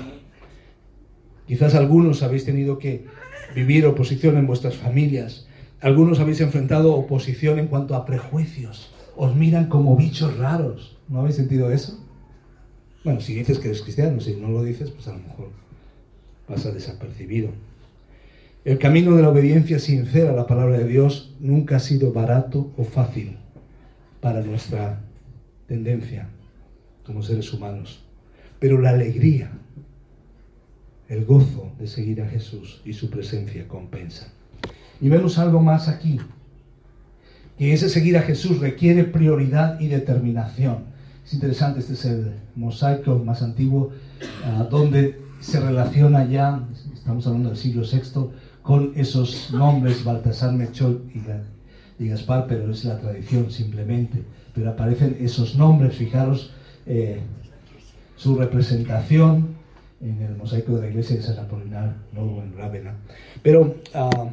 [1.47, 3.05] Quizás algunos habéis tenido que
[3.55, 5.47] vivir oposición en vuestras familias.
[5.81, 8.91] Algunos habéis enfrentado oposición en cuanto a prejuicios.
[9.15, 10.97] Os miran como bichos raros.
[11.09, 11.99] ¿No habéis sentido eso?
[13.03, 15.49] Bueno, si dices que eres cristiano, si no lo dices, pues a lo mejor
[16.47, 17.49] pasa desapercibido.
[18.63, 22.71] El camino de la obediencia sincera a la palabra de Dios nunca ha sido barato
[22.77, 23.37] o fácil
[24.21, 25.01] para nuestra
[25.67, 26.29] tendencia
[27.05, 28.05] como seres humanos.
[28.59, 29.51] Pero la alegría,
[31.13, 34.27] el gozo de seguir a Jesús y su presencia compensa.
[34.99, 36.19] Y vemos algo más aquí,
[37.57, 40.85] que ese seguir a Jesús requiere prioridad y determinación.
[41.25, 43.91] Es interesante, este es el mosaico más antiguo,
[44.45, 51.03] ah, donde se relaciona ya, estamos hablando del siglo VI, con esos nombres, Baltasar, Mechol
[51.99, 54.23] y, Gaspar, pero es la tradición simplemente.
[54.53, 56.53] Pero aparecen esos nombres, fijaros
[56.85, 57.21] eh,
[58.15, 59.52] su representación
[60.03, 62.95] en el mosaico de la iglesia de San Apolinar, luego en Rávena.
[63.41, 64.29] Pero ah,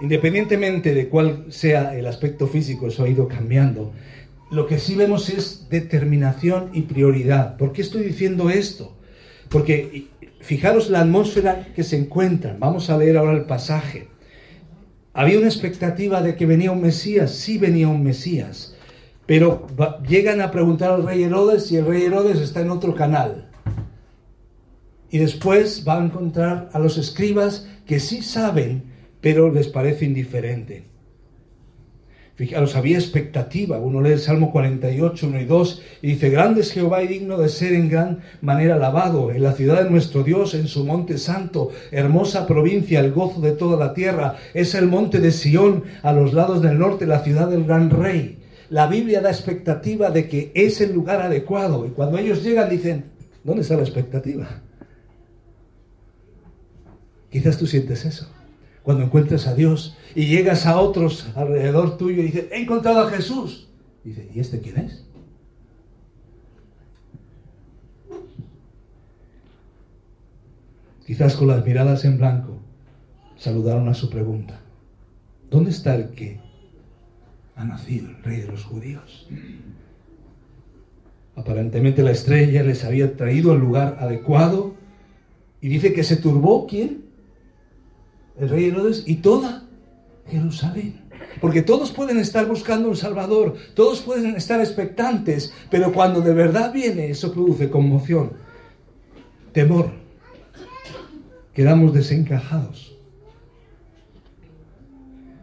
[0.00, 3.92] independientemente de cuál sea el aspecto físico, eso ha ido cambiando.
[4.50, 7.56] Lo que sí vemos es determinación y prioridad.
[7.56, 8.96] ¿Por qué estoy diciendo esto?
[9.50, 10.06] Porque
[10.40, 12.58] fijaros la atmósfera que se encuentran.
[12.58, 14.08] Vamos a leer ahora el pasaje.
[15.12, 18.76] Había una expectativa de que venía un Mesías, sí venía un Mesías,
[19.24, 19.66] pero
[20.06, 23.45] llegan a preguntar al rey Herodes y el rey Herodes está en otro canal.
[25.10, 28.84] Y después va a encontrar a los escribas que sí saben,
[29.20, 30.96] pero les parece indiferente.
[32.36, 33.78] Fijaros, había expectativa.
[33.78, 37.38] Uno lee el Salmo 48, 1 y 2 y dice, grande es Jehová y digno
[37.38, 41.16] de ser en gran manera alabado, en la ciudad de nuestro Dios, en su monte
[41.16, 44.36] santo, hermosa provincia, el gozo de toda la tierra.
[44.52, 48.38] Es el monte de Sión, a los lados del norte, la ciudad del gran rey.
[48.68, 51.86] La Biblia da expectativa de que es el lugar adecuado.
[51.86, 53.06] Y cuando ellos llegan dicen,
[53.44, 54.62] ¿dónde está la expectativa?
[57.36, 58.26] Quizás tú sientes eso
[58.82, 63.10] cuando encuentras a Dios y llegas a otros alrededor tuyo y dices, he encontrado a
[63.10, 63.68] Jesús.
[64.02, 65.04] Dice, ¿y este quién es?
[71.04, 72.56] Quizás con las miradas en blanco
[73.36, 74.58] saludaron a su pregunta.
[75.50, 76.40] ¿Dónde está el que
[77.54, 79.28] ha nacido, el rey de los judíos?
[81.34, 84.74] Aparentemente la estrella les había traído al lugar adecuado
[85.60, 87.04] y dice que se turbó, ¿quién?
[88.38, 89.64] El rey Herodes y toda
[90.28, 91.06] Jerusalén.
[91.40, 96.72] Porque todos pueden estar buscando un Salvador, todos pueden estar expectantes, pero cuando de verdad
[96.72, 98.32] viene, eso produce conmoción,
[99.52, 99.90] temor.
[101.52, 102.96] Quedamos desencajados.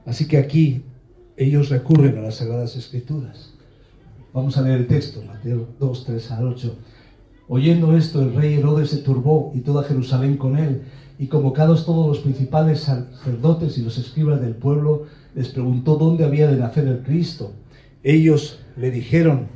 [0.06, 0.84] Así que aquí
[1.38, 3.53] ellos recurren a las Sagradas Escrituras.
[4.34, 6.75] Vamos a leer el texto, Mateo 2, 3 al 8.
[7.47, 10.84] Oyendo esto, el rey Herodes se turbó y toda Jerusalén con él
[11.23, 16.47] y convocados todos los principales sacerdotes y los escribas del pueblo, les preguntó dónde había
[16.47, 17.53] de nacer el Cristo.
[18.03, 19.47] Ellos le dijeron,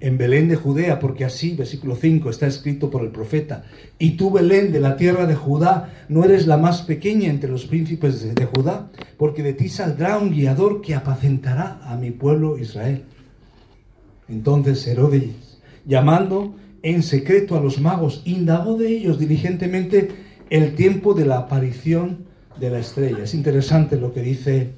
[0.00, 3.62] en Belén de Judea, porque así, versículo 5, está escrito por el profeta,
[4.00, 7.66] y tú, Belén, de la tierra de Judá, no eres la más pequeña entre los
[7.66, 13.04] príncipes de, Judá, porque de ti saldrá un guiador que apacentará a mi pueblo Israel.
[14.28, 21.24] Entonces Herodes, llamando en secreto a los magos, indagó de ellos diligentemente el tiempo de
[21.24, 22.26] la aparición
[22.58, 23.22] de la estrella.
[23.22, 24.72] Es interesante lo que dice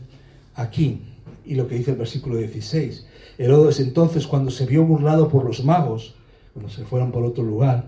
[0.54, 1.02] aquí
[1.44, 3.06] y lo que dice el versículo 16.
[3.38, 6.14] Herodes entonces, cuando se vio burlado por los magos,
[6.52, 7.86] cuando se fueron por otro lugar,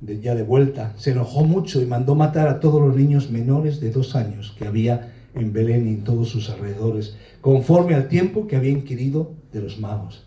[0.00, 3.90] ya de vuelta, se enojó mucho y mandó matar a todos los niños menores de
[3.90, 8.56] dos años que había en Belén y en todos sus alrededores, conforme al tiempo que
[8.56, 10.24] había inquirido de los magos.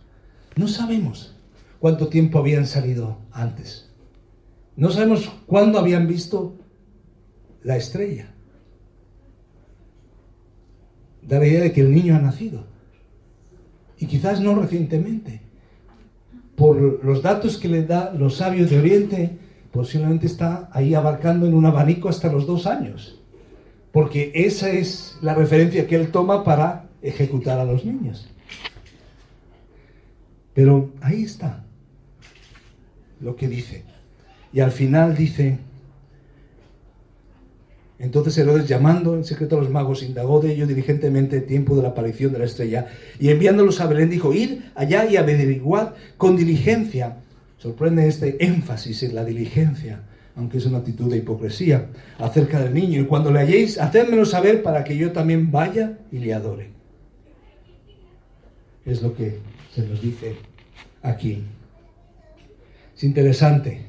[0.56, 1.36] No sabemos
[1.80, 3.90] cuánto tiempo habían salido antes.
[4.76, 6.56] No sabemos cuándo habían visto
[7.63, 8.34] la estrella.
[11.21, 12.65] Da la idea de que el niño ha nacido.
[13.97, 15.41] Y quizás no recientemente.
[16.56, 19.32] por los datos que le da los sabios de Oriente,
[19.71, 23.19] posiblemente está ahí abarcando en un abanico hasta los dos años.
[23.91, 28.30] Porque esa es la referencia que él toma para ejecutar a los niños.
[30.54, 31.63] Pero ahí está
[33.19, 33.84] lo que dice.
[34.54, 35.60] Y al final dice,
[38.02, 41.84] entonces Herodes llamando en secreto a los magos, indagó de ellos diligentemente el tiempo de
[41.84, 42.88] la aparición de la estrella
[43.20, 47.18] y enviándolos a Belén dijo, id allá y averiguad con diligencia.
[47.60, 50.02] Sorprende este énfasis en la diligencia,
[50.36, 53.02] aunque es una actitud de hipocresía, acerca del niño.
[53.02, 56.70] Y cuando le halléis, hacedmelo saber para que yo también vaya y le adore.
[58.84, 59.38] Es lo que
[59.76, 60.38] se nos dice
[61.04, 61.44] aquí.
[62.98, 63.86] Es interesante.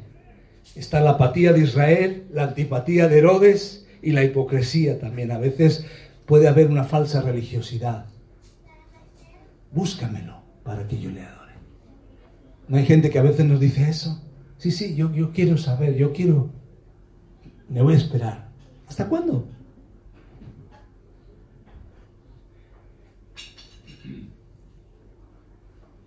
[0.77, 5.31] Está la apatía de Israel, la antipatía de Herodes, y la hipocresía también.
[5.31, 5.87] A veces
[6.27, 8.07] puede haber una falsa religiosidad.
[9.71, 11.53] Búscamelo para que yo le adore.
[12.69, 14.23] ¿No hay gente que a veces nos dice eso?
[14.59, 16.51] Sí, sí, yo, yo quiero saber, yo quiero...
[17.69, 18.49] Me voy a esperar.
[18.87, 19.49] ¿Hasta cuándo?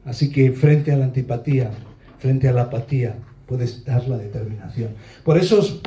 [0.05, 1.71] Así que frente a la antipatía,
[2.19, 4.91] frente a la apatía, puedes dar la determinación.
[5.23, 5.81] Por eso os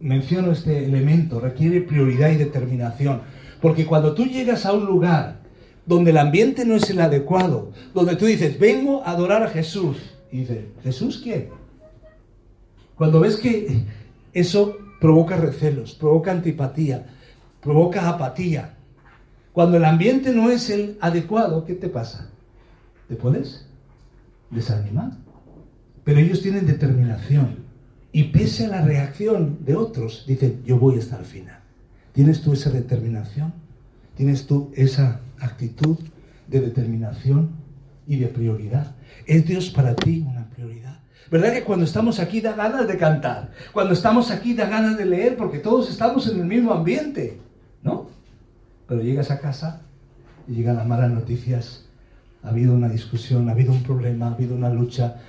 [0.00, 3.22] menciono este elemento, requiere prioridad y determinación.
[3.60, 5.40] Porque cuando tú llegas a un lugar
[5.86, 9.96] donde el ambiente no es el adecuado, donde tú dices, vengo a adorar a Jesús,
[10.30, 11.48] y dices, ¿Jesús quién?
[12.96, 13.84] Cuando ves que
[14.32, 17.06] eso provoca recelos, provoca antipatía,
[17.60, 18.74] provoca apatía,
[19.52, 22.30] cuando el ambiente no es el adecuado, ¿qué te pasa?
[23.08, 23.66] ¿Te puedes
[24.50, 25.21] desanimar?
[26.04, 27.62] Pero ellos tienen determinación.
[28.12, 31.60] Y pese a la reacción de otros, dicen, yo voy hasta el final.
[32.12, 33.54] ¿Tienes tú esa determinación?
[34.16, 35.98] ¿Tienes tú esa actitud
[36.46, 37.50] de determinación
[38.06, 38.94] y de prioridad?
[39.26, 41.00] ¿Es Dios para ti una prioridad?
[41.30, 43.52] ¿Verdad que cuando estamos aquí da ganas de cantar?
[43.72, 47.38] Cuando estamos aquí da ganas de leer porque todos estamos en el mismo ambiente,
[47.82, 48.10] ¿no?
[48.86, 49.80] Pero llegas a casa
[50.46, 51.86] y llegan las malas noticias.
[52.42, 55.22] Ha habido una discusión, ha habido un problema, ha habido una lucha,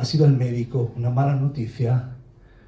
[0.00, 2.16] has ido al médico, una mala noticia,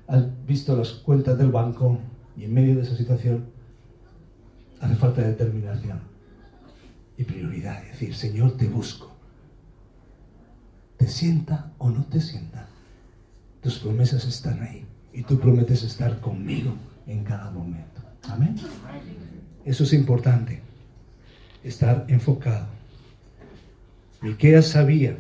[0.07, 1.99] has visto las cuentas del banco
[2.37, 3.47] y en medio de esa situación
[4.83, 6.01] hace falta determinación
[7.17, 7.83] y prioridad.
[7.85, 9.17] Es decir, Señor, te busco.
[10.99, 12.69] ¿Te sienta o no te sienta?
[13.63, 16.75] Tus promesas están ahí y tú prometes estar conmigo
[17.07, 18.03] en cada momento.
[18.25, 18.57] Amén.
[19.65, 20.61] Eso es importante,
[21.65, 22.67] estar enfocado.
[24.21, 25.17] Miqueas sabía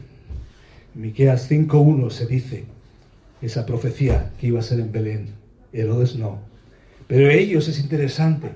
[0.95, 2.65] Miqueas 5.1 se dice
[3.41, 5.29] esa profecía que iba a ser en Belén.
[5.73, 6.41] Herodes no.
[7.07, 8.51] Pero ellos es interesante.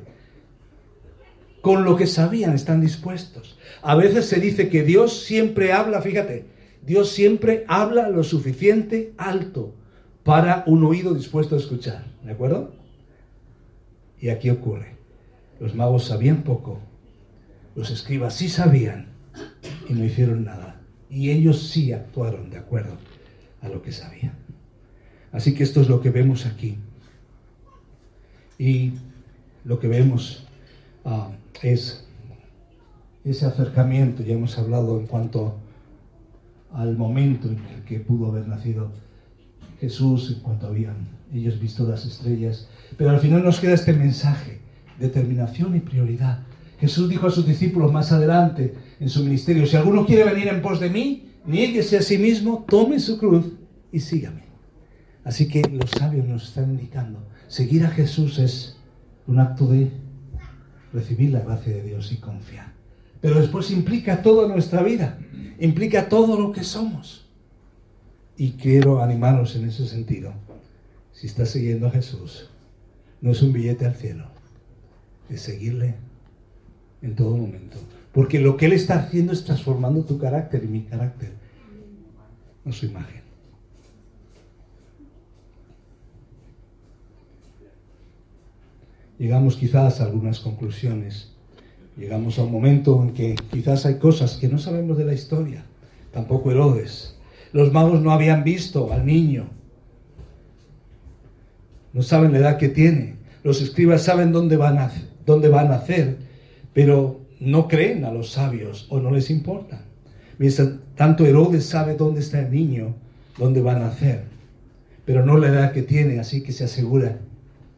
[1.63, 3.59] Con lo que sabían están dispuestos.
[3.83, 6.45] A veces se dice que Dios siempre habla, fíjate,
[6.85, 9.75] Dios siempre habla lo suficiente alto
[10.23, 12.05] para un oído dispuesto a escuchar.
[12.23, 12.73] ¿De acuerdo?
[14.21, 14.97] Y aquí ocurre.
[15.59, 16.81] Los magos sabían poco.
[17.75, 19.09] Los escribas sí sabían
[19.89, 20.76] y no hicieron nada.
[21.11, 22.97] Y ellos sí actuaron de acuerdo
[23.63, 24.35] a lo que sabían.
[25.33, 26.79] Así que esto es lo que vemos aquí.
[28.59, 28.93] Y
[29.65, 30.47] lo que vemos
[31.05, 31.31] ah,
[31.63, 32.07] es
[33.25, 35.57] ese acercamiento, ya hemos hablado en cuanto
[36.73, 38.93] al momento en el que pudo haber nacido
[39.81, 42.69] Jesús, en cuanto habían ellos visto las estrellas.
[42.97, 44.61] Pero al final nos queda este mensaje,
[44.99, 46.41] determinación y prioridad.
[46.79, 50.63] Jesús dijo a sus discípulos más adelante en su ministerio, si alguno quiere venir en
[50.63, 53.47] pos de mí, niéguese a sí mismo, tome su cruz
[53.93, 54.43] y sígame.
[55.25, 58.77] Así que los sabios nos están indicando, seguir a Jesús es
[59.27, 59.91] un acto de
[60.93, 62.73] recibir la gracia de Dios y confiar.
[63.21, 65.19] Pero después implica toda nuestra vida,
[65.59, 67.27] implica todo lo que somos.
[68.37, 70.35] Y quiero animaros en ese sentido.
[71.13, 72.51] Si estás siguiendo a Jesús,
[73.23, 74.27] no es un billete al cielo,
[75.31, 75.95] es seguirle
[77.03, 77.79] en todo momento.
[78.13, 81.33] Porque lo que Él está haciendo es transformando tu carácter y mi carácter,
[82.65, 83.23] no su imagen.
[89.19, 91.33] Llegamos quizás a algunas conclusiones.
[91.97, 95.65] Llegamos a un momento en que quizás hay cosas que no sabemos de la historia.
[96.13, 97.17] Tampoco Herodes.
[97.53, 99.49] Los magos no habían visto al niño.
[101.95, 103.17] No saben la edad que tiene.
[103.43, 104.91] Los escribas saben dónde van a,
[105.25, 106.26] dónde van a nacer
[106.77, 109.81] pero no creen a los sabios o no les importa.
[110.37, 112.95] Mientras tanto Herodes sabe dónde está el niño,
[113.39, 114.25] dónde va a nacer,
[115.07, 117.17] pero no la edad que tiene, así que se asegura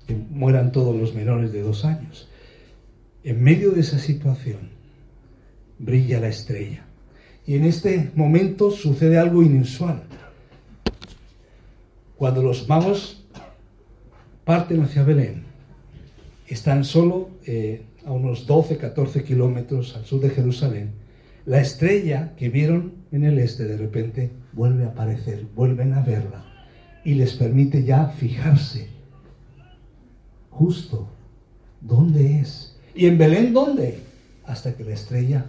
[0.04, 2.28] que mueran todos los menores de dos años.
[3.22, 4.70] En medio de esa situación
[5.78, 6.84] brilla la estrella
[7.46, 10.02] Y en este momento sucede algo inusual.
[12.16, 13.24] Cuando los magos
[14.44, 15.47] parten hacia Belén,
[16.48, 20.92] están solo eh, a unos 12, 14 kilómetros al sur de Jerusalén.
[21.46, 26.44] La estrella que vieron en el este de repente vuelve a aparecer, vuelven a verla
[27.04, 28.88] y les permite ya fijarse
[30.50, 31.08] justo
[31.80, 32.76] dónde es.
[32.94, 34.00] ¿Y en Belén dónde?
[34.44, 35.46] Hasta que la estrella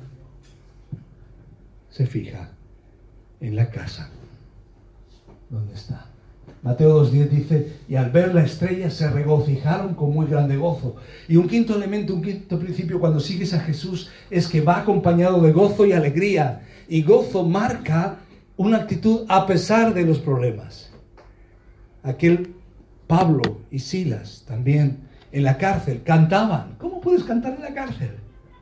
[1.90, 2.52] se fija
[3.40, 4.10] en la casa.
[5.50, 6.09] ¿Dónde está?
[6.62, 10.96] Mateo 2.10 dice, y al ver la estrella se regocijaron con muy grande gozo.
[11.28, 15.42] Y un quinto elemento, un quinto principio cuando sigues a Jesús es que va acompañado
[15.42, 16.62] de gozo y alegría.
[16.88, 18.18] Y gozo marca
[18.58, 20.92] una actitud a pesar de los problemas.
[22.04, 22.56] Aquel
[23.08, 25.00] Pablo y Silas también
[25.32, 26.76] en la cárcel cantaban.
[26.78, 28.12] ¿Cómo puedes cantar en la cárcel?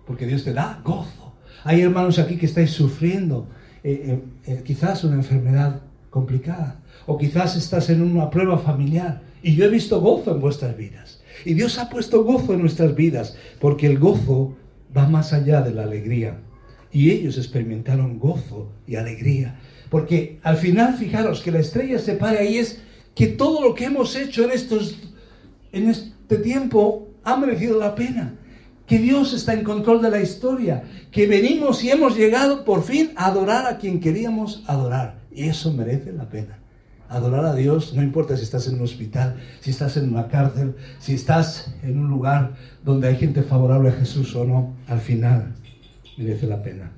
[0.06, 1.34] Porque Dios te da gozo.
[1.64, 3.48] Hay hermanos aquí que estáis sufriendo
[3.84, 9.56] eh, eh, eh, quizás una enfermedad complicada o quizás estás en una prueba familiar y
[9.56, 11.22] yo he visto gozo en vuestras vidas.
[11.46, 14.56] Y Dios ha puesto gozo en nuestras vidas porque el gozo
[14.96, 16.42] va más allá de la alegría.
[16.92, 19.60] Y ellos experimentaron gozo y alegría.
[19.90, 22.82] Porque al final, fijaros que la estrella se para y es
[23.16, 25.00] que todo lo que hemos hecho en, estos,
[25.72, 28.36] en este tiempo ha merecido la pena.
[28.86, 30.84] Que Dios está en control de la historia.
[31.12, 35.20] Que venimos y hemos llegado por fin a adorar a quien queríamos adorar.
[35.32, 36.60] Y eso merece la pena.
[37.10, 40.76] Adorar a Dios, no importa si estás en un hospital, si estás en una cárcel,
[41.00, 45.56] si estás en un lugar donde hay gente favorable a Jesús o no, al final
[46.18, 46.92] merece la pena.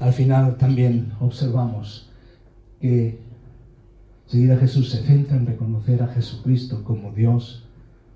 [0.00, 2.10] Al final también observamos
[2.80, 3.18] que
[4.26, 7.66] seguir a Jesús se centra en reconocer a Jesucristo como Dios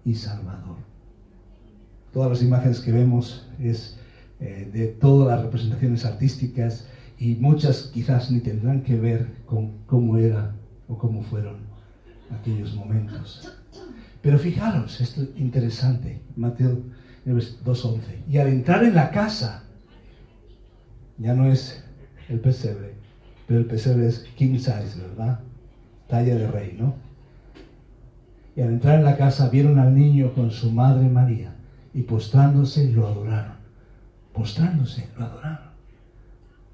[0.05, 0.77] y Salvador.
[2.13, 3.99] Todas las imágenes que vemos es
[4.41, 6.87] eh, de todas las representaciones artísticas
[7.23, 10.57] y muchas quizás ni tendrán que ver con cómo era
[10.89, 11.59] o cómo fueron
[12.37, 13.57] aquellos momentos.
[14.21, 16.83] Pero fijaros, esto es interesante, Mateo
[17.25, 18.01] 2.11.
[18.29, 19.63] Y al entrar en la casa,
[21.17, 21.85] ya no es
[22.29, 22.95] el pesebre,
[23.47, 25.39] pero el pesebre es king size, ¿verdad?
[26.09, 26.97] Talla de rey, ¿no?
[28.57, 31.55] Y al entrar en la casa vieron al niño con su madre María
[31.95, 33.59] y postrándose lo adoraron.
[34.33, 35.72] Postrándose lo adoraron.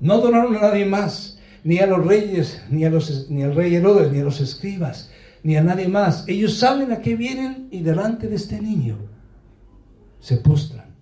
[0.01, 3.75] No adoraron a nadie más, ni a los reyes, ni, a los, ni al rey
[3.75, 5.11] Herodes, ni a los escribas,
[5.43, 6.25] ni a nadie más.
[6.29, 8.97] Ellos saben a qué vienen y delante de este niño
[10.21, 10.95] se postran.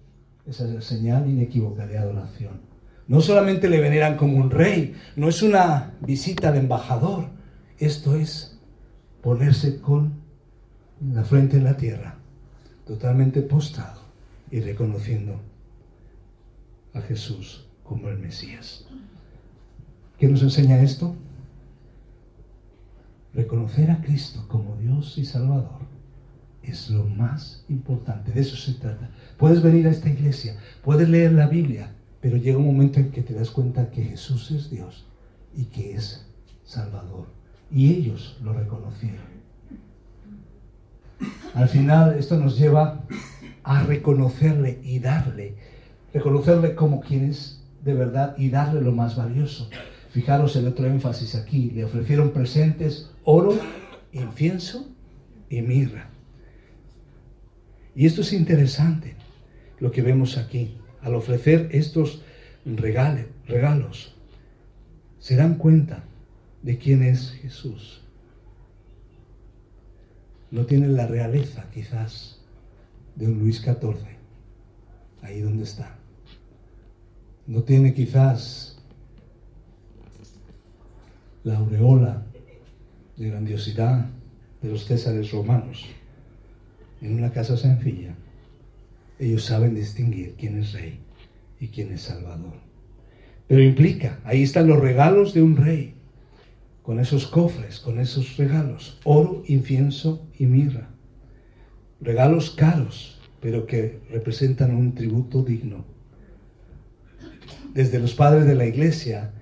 [0.47, 2.61] Esa es la señal inequívoca de adoración.
[3.09, 7.26] No solamente le veneran como un rey, no es una visita de embajador,
[7.78, 8.59] esto es
[9.22, 10.14] ponerse con
[11.12, 12.16] la frente en la tierra,
[12.86, 14.01] totalmente postrado
[14.51, 15.40] y reconociendo
[16.94, 18.84] a Jesús como el Mesías.
[20.18, 21.14] ¿Qué nos enseña esto?
[23.34, 25.87] Reconocer a Cristo como Dios y Salvador
[26.62, 29.11] es lo más importante, de eso se trata.
[29.37, 33.22] Puedes venir a esta iglesia, puedes leer la Biblia, pero llega un momento en que
[33.22, 35.07] te das cuenta que Jesús es Dios
[35.55, 36.26] y que es
[36.64, 37.26] Salvador.
[37.70, 39.37] Y ellos lo reconocieron.
[41.55, 43.05] Al final esto nos lleva
[43.62, 45.57] a reconocerle y darle,
[46.12, 47.55] reconocerle como quien es
[47.87, 49.70] de verdad y darle lo más valioso.
[50.11, 51.70] Fijaros el otro énfasis aquí.
[51.70, 53.57] Le ofrecieron presentes oro,
[54.12, 54.91] incienso
[55.49, 56.11] y mirra.
[57.95, 59.14] Y esto es interesante,
[59.78, 60.76] lo que vemos aquí.
[61.01, 62.22] Al ofrecer estos
[62.64, 64.16] regales, regalos,
[65.20, 66.03] se dan cuenta
[66.62, 68.03] de quién es Jesús.
[70.51, 72.41] No tienen la realeza quizás
[73.14, 73.95] de un Luis XIV,
[75.22, 75.97] ahí donde está
[77.47, 78.76] no tiene quizás
[81.44, 82.26] la aureola
[83.16, 84.11] de grandiosidad
[84.62, 85.86] de los césares romanos.
[87.01, 88.16] En una casa sencilla,
[89.18, 90.99] ellos saben distinguir quién es rey
[91.61, 92.55] y quién es salvador.
[93.47, 95.94] Pero implica, ahí están los regalos de un rey,
[96.82, 100.90] con esos cofres, con esos regalos, oro, incienso y mirra.
[102.01, 105.95] Regalos caros, pero que representan un tributo digno
[107.77, 109.33] desde los padres de la iglesia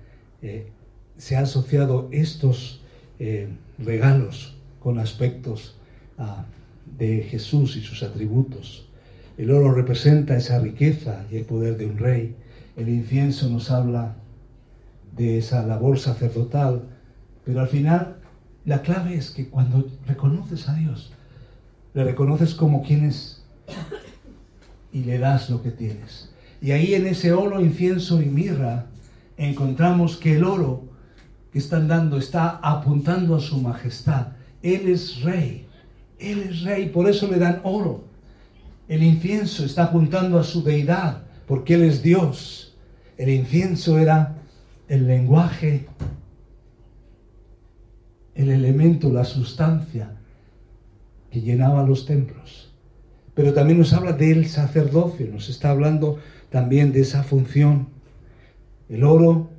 [0.41, 0.67] eh,
[1.17, 2.81] se han asociado estos
[3.17, 3.47] eh,
[3.79, 5.77] regalos con aspectos
[6.17, 6.45] ah,
[6.97, 8.89] de Jesús y sus atributos.
[9.37, 12.35] El oro representa esa riqueza y el poder de un rey.
[12.75, 14.17] El incienso nos habla
[15.15, 16.83] de esa labor sacerdotal.
[17.45, 18.17] Pero al final,
[18.65, 21.13] la clave es que cuando reconoces a Dios,
[21.93, 23.45] le reconoces como quien es
[24.91, 26.34] y le das lo que tienes.
[26.65, 28.87] Y ahí en ese oro, incienso y mirra
[29.37, 30.85] encontramos que el oro
[31.53, 34.29] que están dando está apuntando a su majestad.
[34.63, 35.67] Él es rey,
[36.17, 38.05] Él es rey, por eso le dan oro.
[38.87, 42.75] El incienso está apuntando a su deidad, porque Él es Dios.
[43.15, 44.35] El incienso era
[44.87, 45.85] el lenguaje,
[48.33, 50.13] el elemento, la sustancia
[51.29, 52.73] que llenaba los templos.
[53.35, 56.17] Pero también nos habla del sacerdocio, nos está hablando
[56.49, 57.87] también de esa función.
[58.89, 59.49] El oro,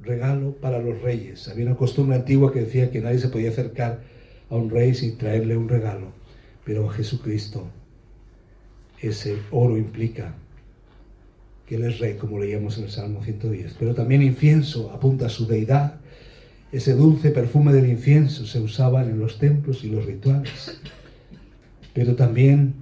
[0.00, 1.48] regalo para los reyes.
[1.48, 4.02] Había una costumbre antigua que decía que nadie se podía acercar
[4.48, 6.12] a un rey sin traerle un regalo.
[6.64, 7.68] Pero Jesucristo,
[9.00, 10.34] ese oro implica
[11.66, 13.74] que Él es rey, como leíamos en el Salmo 110.
[13.78, 16.00] Pero también incienso apunta a su deidad.
[16.72, 20.80] Ese dulce perfume del incienso se usaba en los templos y los rituales.
[21.92, 22.74] Pero también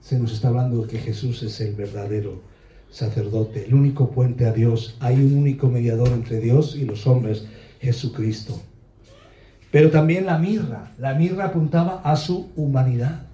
[0.00, 2.42] se nos está hablando de que Jesús es el verdadero
[2.90, 4.96] sacerdote, el único puente a Dios.
[5.00, 7.46] Hay un único mediador entre Dios y los hombres,
[7.80, 8.60] Jesucristo.
[9.70, 10.92] Pero también la mirra.
[10.98, 13.26] La mirra apuntaba a su humanidad.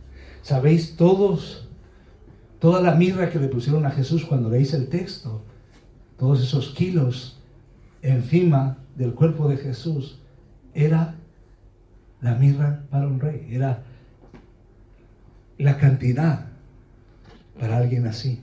[0.42, 1.66] ¿Sabéis todos,
[2.60, 5.42] toda la mirra que le pusieron a Jesús cuando leéis el texto?
[6.18, 7.38] Todos esos kilos
[8.02, 10.18] encima del cuerpo de Jesús.
[10.74, 11.14] Era
[12.20, 13.48] la mirra para un rey.
[13.50, 13.82] Era
[15.58, 16.46] la cantidad
[17.58, 18.40] para alguien así.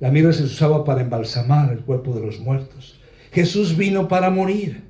[0.00, 3.00] La mirra se usaba para embalsamar el cuerpo de los muertos.
[3.32, 4.84] Jesús vino para morir.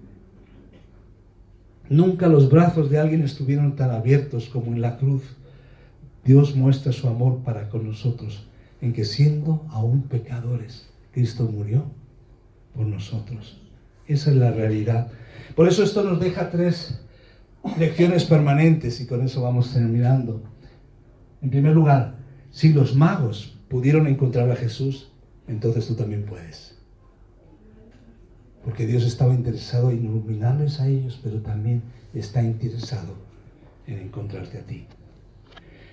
[1.89, 5.23] Nunca los brazos de alguien estuvieron tan abiertos como en la cruz.
[6.25, 8.47] Dios muestra su amor para con nosotros
[8.81, 11.85] en que siendo aún pecadores, Cristo murió
[12.75, 13.61] por nosotros.
[14.07, 15.09] Esa es la realidad.
[15.55, 17.01] Por eso esto nos deja tres
[17.79, 20.43] lecciones permanentes y con eso vamos terminando.
[21.43, 22.17] En primer lugar,
[22.51, 25.11] si los magos pudieron encontrar a Jesús,
[25.49, 26.77] entonces tú también puedes.
[28.65, 31.83] Porque Dios estaba interesado en iluminarles a ellos, pero también
[32.15, 33.15] está interesado
[33.87, 34.87] en encontrarte a ti.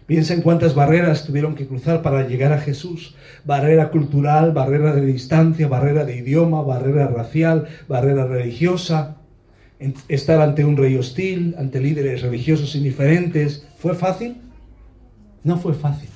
[0.06, 3.16] Piensa en cuántas barreras tuvieron que cruzar para llegar a Jesús.
[3.46, 9.18] Barrera cultural, barrera de distancia, barrera de idioma, barrera racial, barrera religiosa.
[10.08, 13.66] Estar ante un rey hostil, ante líderes religiosos indiferentes.
[13.78, 14.38] ¿Fue fácil?
[15.44, 16.10] No fue fácil.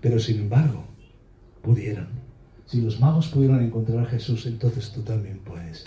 [0.00, 0.84] Pero sin embargo,
[1.62, 2.08] pudieron.
[2.66, 5.84] Si los magos pudieron encontrar a Jesús, entonces tú también puedes.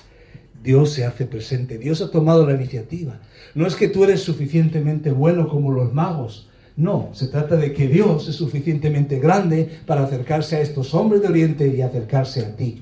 [0.63, 3.19] Dios se hace presente, Dios ha tomado la iniciativa.
[3.55, 7.87] No es que tú eres suficientemente bueno como los magos, no, se trata de que
[7.87, 12.81] Dios es suficientemente grande para acercarse a estos hombres de Oriente y acercarse a ti.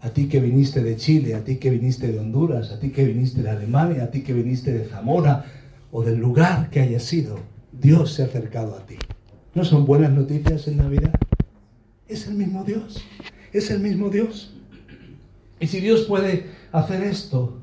[0.00, 3.04] A ti que viniste de Chile, a ti que viniste de Honduras, a ti que
[3.04, 5.44] viniste de Alemania, a ti que viniste de Zamora
[5.90, 7.38] o del lugar que haya sido.
[7.72, 8.96] Dios se ha acercado a ti.
[9.54, 11.23] ¿No son buenas noticias en Navidad?
[12.08, 13.02] Es el mismo Dios,
[13.52, 14.52] es el mismo Dios.
[15.60, 17.58] Y si Dios puede hacer esto,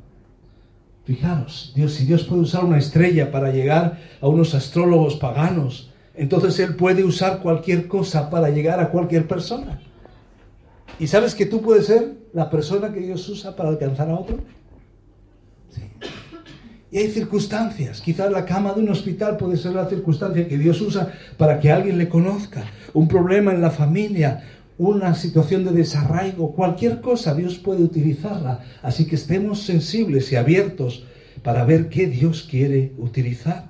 [1.06, 6.60] fijaros, Dios, si Dios puede usar una estrella para llegar a unos astrólogos paganos, entonces
[6.60, 9.80] Él puede usar cualquier cosa para llegar a cualquier persona.
[11.00, 14.40] ¿Y sabes que tú puedes ser la persona que Dios usa para alcanzar a otro?
[15.70, 15.82] Sí.
[16.92, 18.02] Y hay circunstancias.
[18.02, 21.72] Quizás la cama de un hospital puede ser la circunstancia que Dios usa para que
[21.72, 22.66] alguien le conozca.
[22.94, 24.44] Un problema en la familia,
[24.78, 28.60] una situación de desarraigo, cualquier cosa, Dios puede utilizarla.
[28.82, 31.06] Así que estemos sensibles y abiertos
[31.44, 33.70] para ver qué Dios quiere utilizar.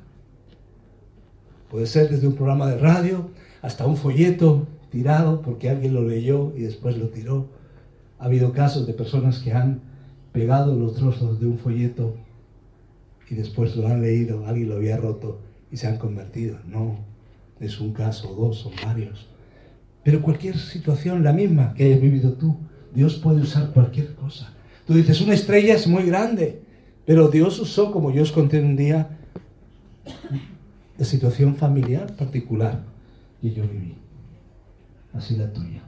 [1.69, 3.29] Puede ser desde un programa de radio
[3.61, 7.49] hasta un folleto tirado porque alguien lo leyó y después lo tiró.
[8.17, 9.81] Ha habido casos de personas que han
[10.31, 12.15] pegado los trozos de un folleto
[13.31, 15.39] y después lo han leído, alguien lo había roto
[15.71, 16.57] y se han convertido.
[16.67, 16.97] No,
[17.61, 19.25] es un caso, dos, son varios.
[20.03, 22.57] Pero cualquier situación, la misma que hayas vivido tú,
[22.93, 24.53] Dios puede usar cualquier cosa.
[24.85, 26.61] Tú dices, una estrella es muy grande,
[27.05, 29.17] pero Dios usó, como yo os conté un día,
[30.97, 32.83] la situación familiar particular
[33.39, 33.95] que yo viví.
[35.13, 35.83] Así la tuya.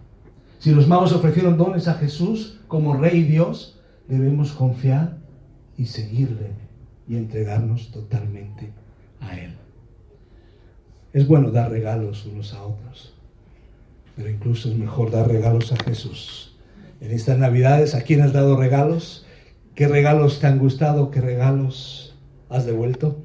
[0.60, 5.18] Si los magos ofrecieron dones a Jesús como Rey Dios, debemos confiar
[5.78, 6.62] y seguirle
[7.18, 8.72] entregarnos totalmente
[9.20, 9.55] a Él.
[11.14, 13.14] Es bueno dar regalos unos a otros,
[14.16, 16.55] pero incluso es mejor dar regalos a Jesús.
[17.01, 19.26] En estas Navidades, ¿a quién has dado regalos?
[19.76, 21.11] ¿Qué regalos te han gustado?
[21.11, 22.16] ¿Qué regalos
[22.49, 23.18] has devuelto?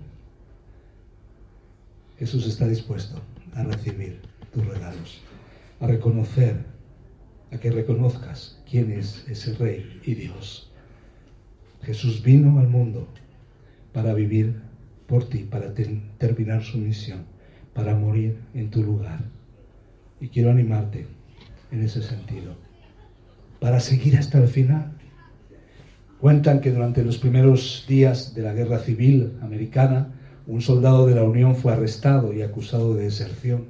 [2.19, 3.21] Jesús está dispuesto
[3.55, 4.21] a recibir
[4.53, 5.21] tus regalos,
[5.81, 6.65] a reconocer,
[7.53, 10.71] a que reconozcas quién es ese Rey y Dios.
[11.83, 13.09] Jesús vino al mundo
[13.99, 14.55] para vivir
[15.09, 17.25] por ti, para terminar su misión,
[17.75, 19.25] para morir en tu lugar.
[20.21, 21.09] Y quiero animarte
[21.73, 22.55] en ese sentido,
[23.59, 24.93] para seguir hasta el final.
[26.21, 30.15] Cuentan que durante los primeros días de la guerra civil americana,
[30.47, 33.65] un soldado de la Unión fue arrestado y acusado de deserción.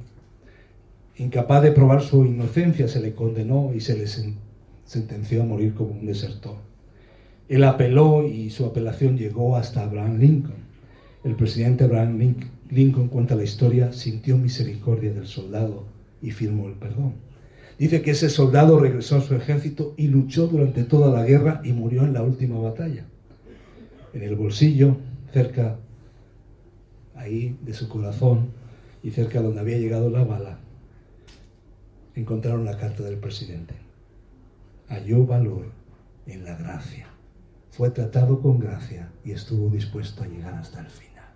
[1.17, 4.07] Incapaz de probar su inocencia, se le condenó y se le
[4.85, 6.68] sentenció a morir como un desertor.
[7.49, 10.69] Él apeló y su apelación llegó hasta Abraham Lincoln.
[11.25, 12.37] El presidente Abraham
[12.71, 15.87] Lincoln cuenta la historia, sintió misericordia del soldado
[16.21, 17.15] y firmó el perdón.
[17.79, 21.73] Dice que ese soldado regresó a su ejército y luchó durante toda la guerra y
[21.73, 23.07] murió en la última batalla.
[24.13, 24.97] En el bolsillo,
[25.33, 25.79] cerca
[27.15, 28.49] ahí de su corazón
[29.03, 30.59] y cerca donde había llegado la bala,
[32.15, 33.75] encontraron la carta del presidente.
[34.89, 35.67] Halló valor
[36.27, 37.07] en la gracia
[37.79, 41.29] fue tratado con gracia y estuvo dispuesto a llegar hasta el final.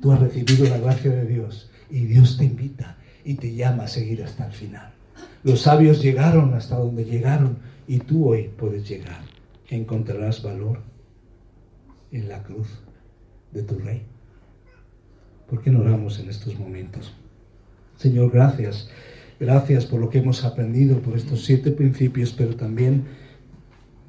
[0.00, 3.88] Tú has recibido la gracia de Dios y Dios te invita y te llama a
[3.88, 4.94] seguir hasta el final.
[5.42, 9.20] Los sabios llegaron hasta donde llegaron y tú hoy puedes llegar.
[9.68, 10.80] Encontrarás valor
[12.12, 12.68] en la cruz
[13.52, 14.04] de tu Rey.
[15.50, 17.12] ¿Por qué no oramos en estos momentos?
[17.98, 18.88] Señor, gracias.
[19.38, 23.17] Gracias por lo que hemos aprendido, por estos siete principios, pero también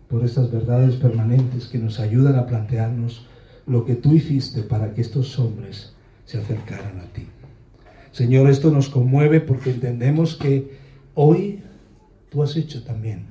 [0.10, 3.26] por estas verdades permanentes que nos ayudan a plantearnos
[3.68, 5.94] lo que tú hiciste para que estos hombres
[6.26, 7.28] se acercaran a ti.
[8.12, 10.78] Señor, esto nos conmueve porque entendemos que
[11.14, 11.62] hoy
[12.30, 13.28] tú has hecho también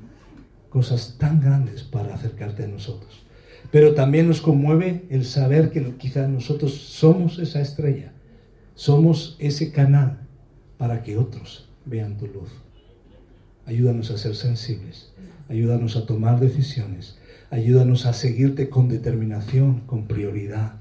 [0.69, 3.25] cosas tan grandes para acercarte a nosotros.
[3.73, 8.13] Pero también nos conmueve el saber que quizás nosotros somos esa estrella,
[8.75, 10.21] somos ese canal
[10.79, 12.51] para que otros vean tu luz.
[13.69, 15.13] Ayúdanos a ser sensibles
[15.49, 17.17] ayúdanos a tomar decisiones,
[17.51, 20.75] ayúdanos a seguirte con determinación, con prioridad.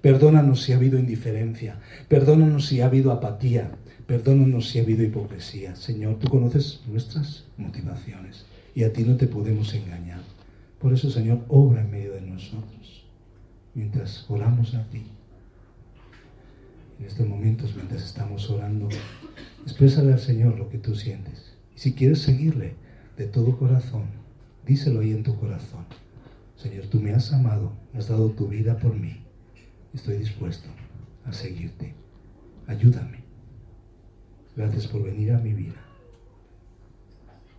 [0.00, 3.72] Perdónanos si ha habido indiferencia, perdónanos si ha habido apatía,
[4.06, 5.76] perdónanos si ha habido hipocresía.
[5.76, 10.20] Señor, tú conoces nuestras motivaciones y a ti no te podemos engañar.
[10.80, 13.04] Por eso, Señor, obra en medio de nosotros
[13.74, 15.02] mientras oramos a ti.
[16.98, 18.88] En estos momentos, mientras estamos orando,
[19.64, 21.45] exprésale al Señor lo que tú sientes.
[21.76, 22.74] Y si quieres seguirle,
[23.16, 24.06] de todo corazón,
[24.66, 25.84] díselo ahí en tu corazón.
[26.56, 29.22] Señor, tú me has amado, has dado tu vida por mí.
[29.94, 30.68] Estoy dispuesto
[31.24, 31.94] a seguirte.
[32.66, 33.24] Ayúdame.
[34.56, 35.76] Gracias por venir a mi vida.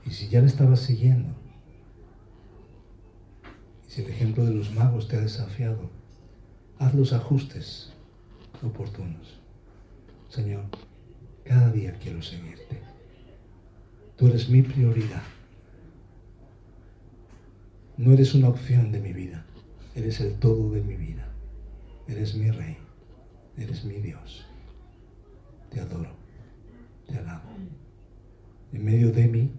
[0.06, 1.30] Y si ya le estabas siguiendo,
[3.88, 5.90] y si el ejemplo de los magos te ha desafiado,
[6.80, 7.94] haz los ajustes
[8.64, 9.40] oportunos.
[10.30, 10.66] Señor,
[11.44, 12.97] cada día quiero seguirte.
[14.18, 15.24] Tú eres mi prioridad.
[17.98, 19.46] No eres una opción de mi vida,
[19.96, 21.28] eres el todo de mi vida.
[22.08, 22.78] Eres mi rey,
[23.58, 24.46] eres mi Dios.
[25.70, 26.12] Te adoro,
[27.06, 27.50] te alabo.
[28.72, 29.52] En medio de mi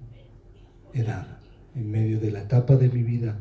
[0.95, 1.39] edad,
[1.75, 3.39] en medio de la etapa de mi vida,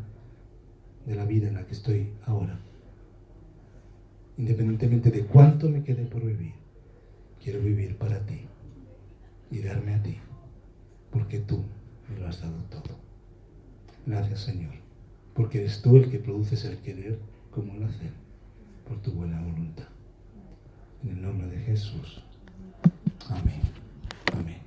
[1.05, 2.59] de la vida en la que estoy ahora,
[4.37, 6.53] independientemente de cuánto me quede por vivir,
[7.41, 8.41] quiero vivir para ti
[9.51, 10.17] y darme a ti,
[11.11, 11.63] porque tú
[12.09, 12.97] me lo has dado todo.
[14.05, 14.87] Gracias Señor
[15.37, 17.19] porque eres tú el que produces el querer
[17.51, 18.11] como el hacer,
[18.87, 19.85] por tu buena voluntad.
[21.03, 22.23] En el nombre de Jesús.
[23.29, 23.61] Amén.
[24.33, 24.57] Amén.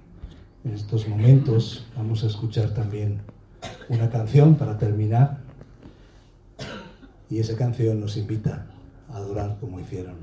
[0.62, 3.20] En estos momentos vamos a escuchar también
[3.88, 5.40] una canción para terminar.
[7.28, 8.66] Y esa canción nos invita
[9.08, 10.14] a adorar como hicieron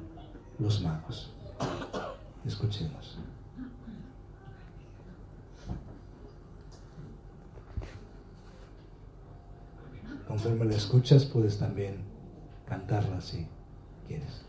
[0.59, 1.29] los magos.
[2.45, 3.17] Escuchemos.
[10.27, 11.95] conforme la escuchas, puedes también
[12.67, 13.47] cantarla si
[14.07, 14.45] quieres.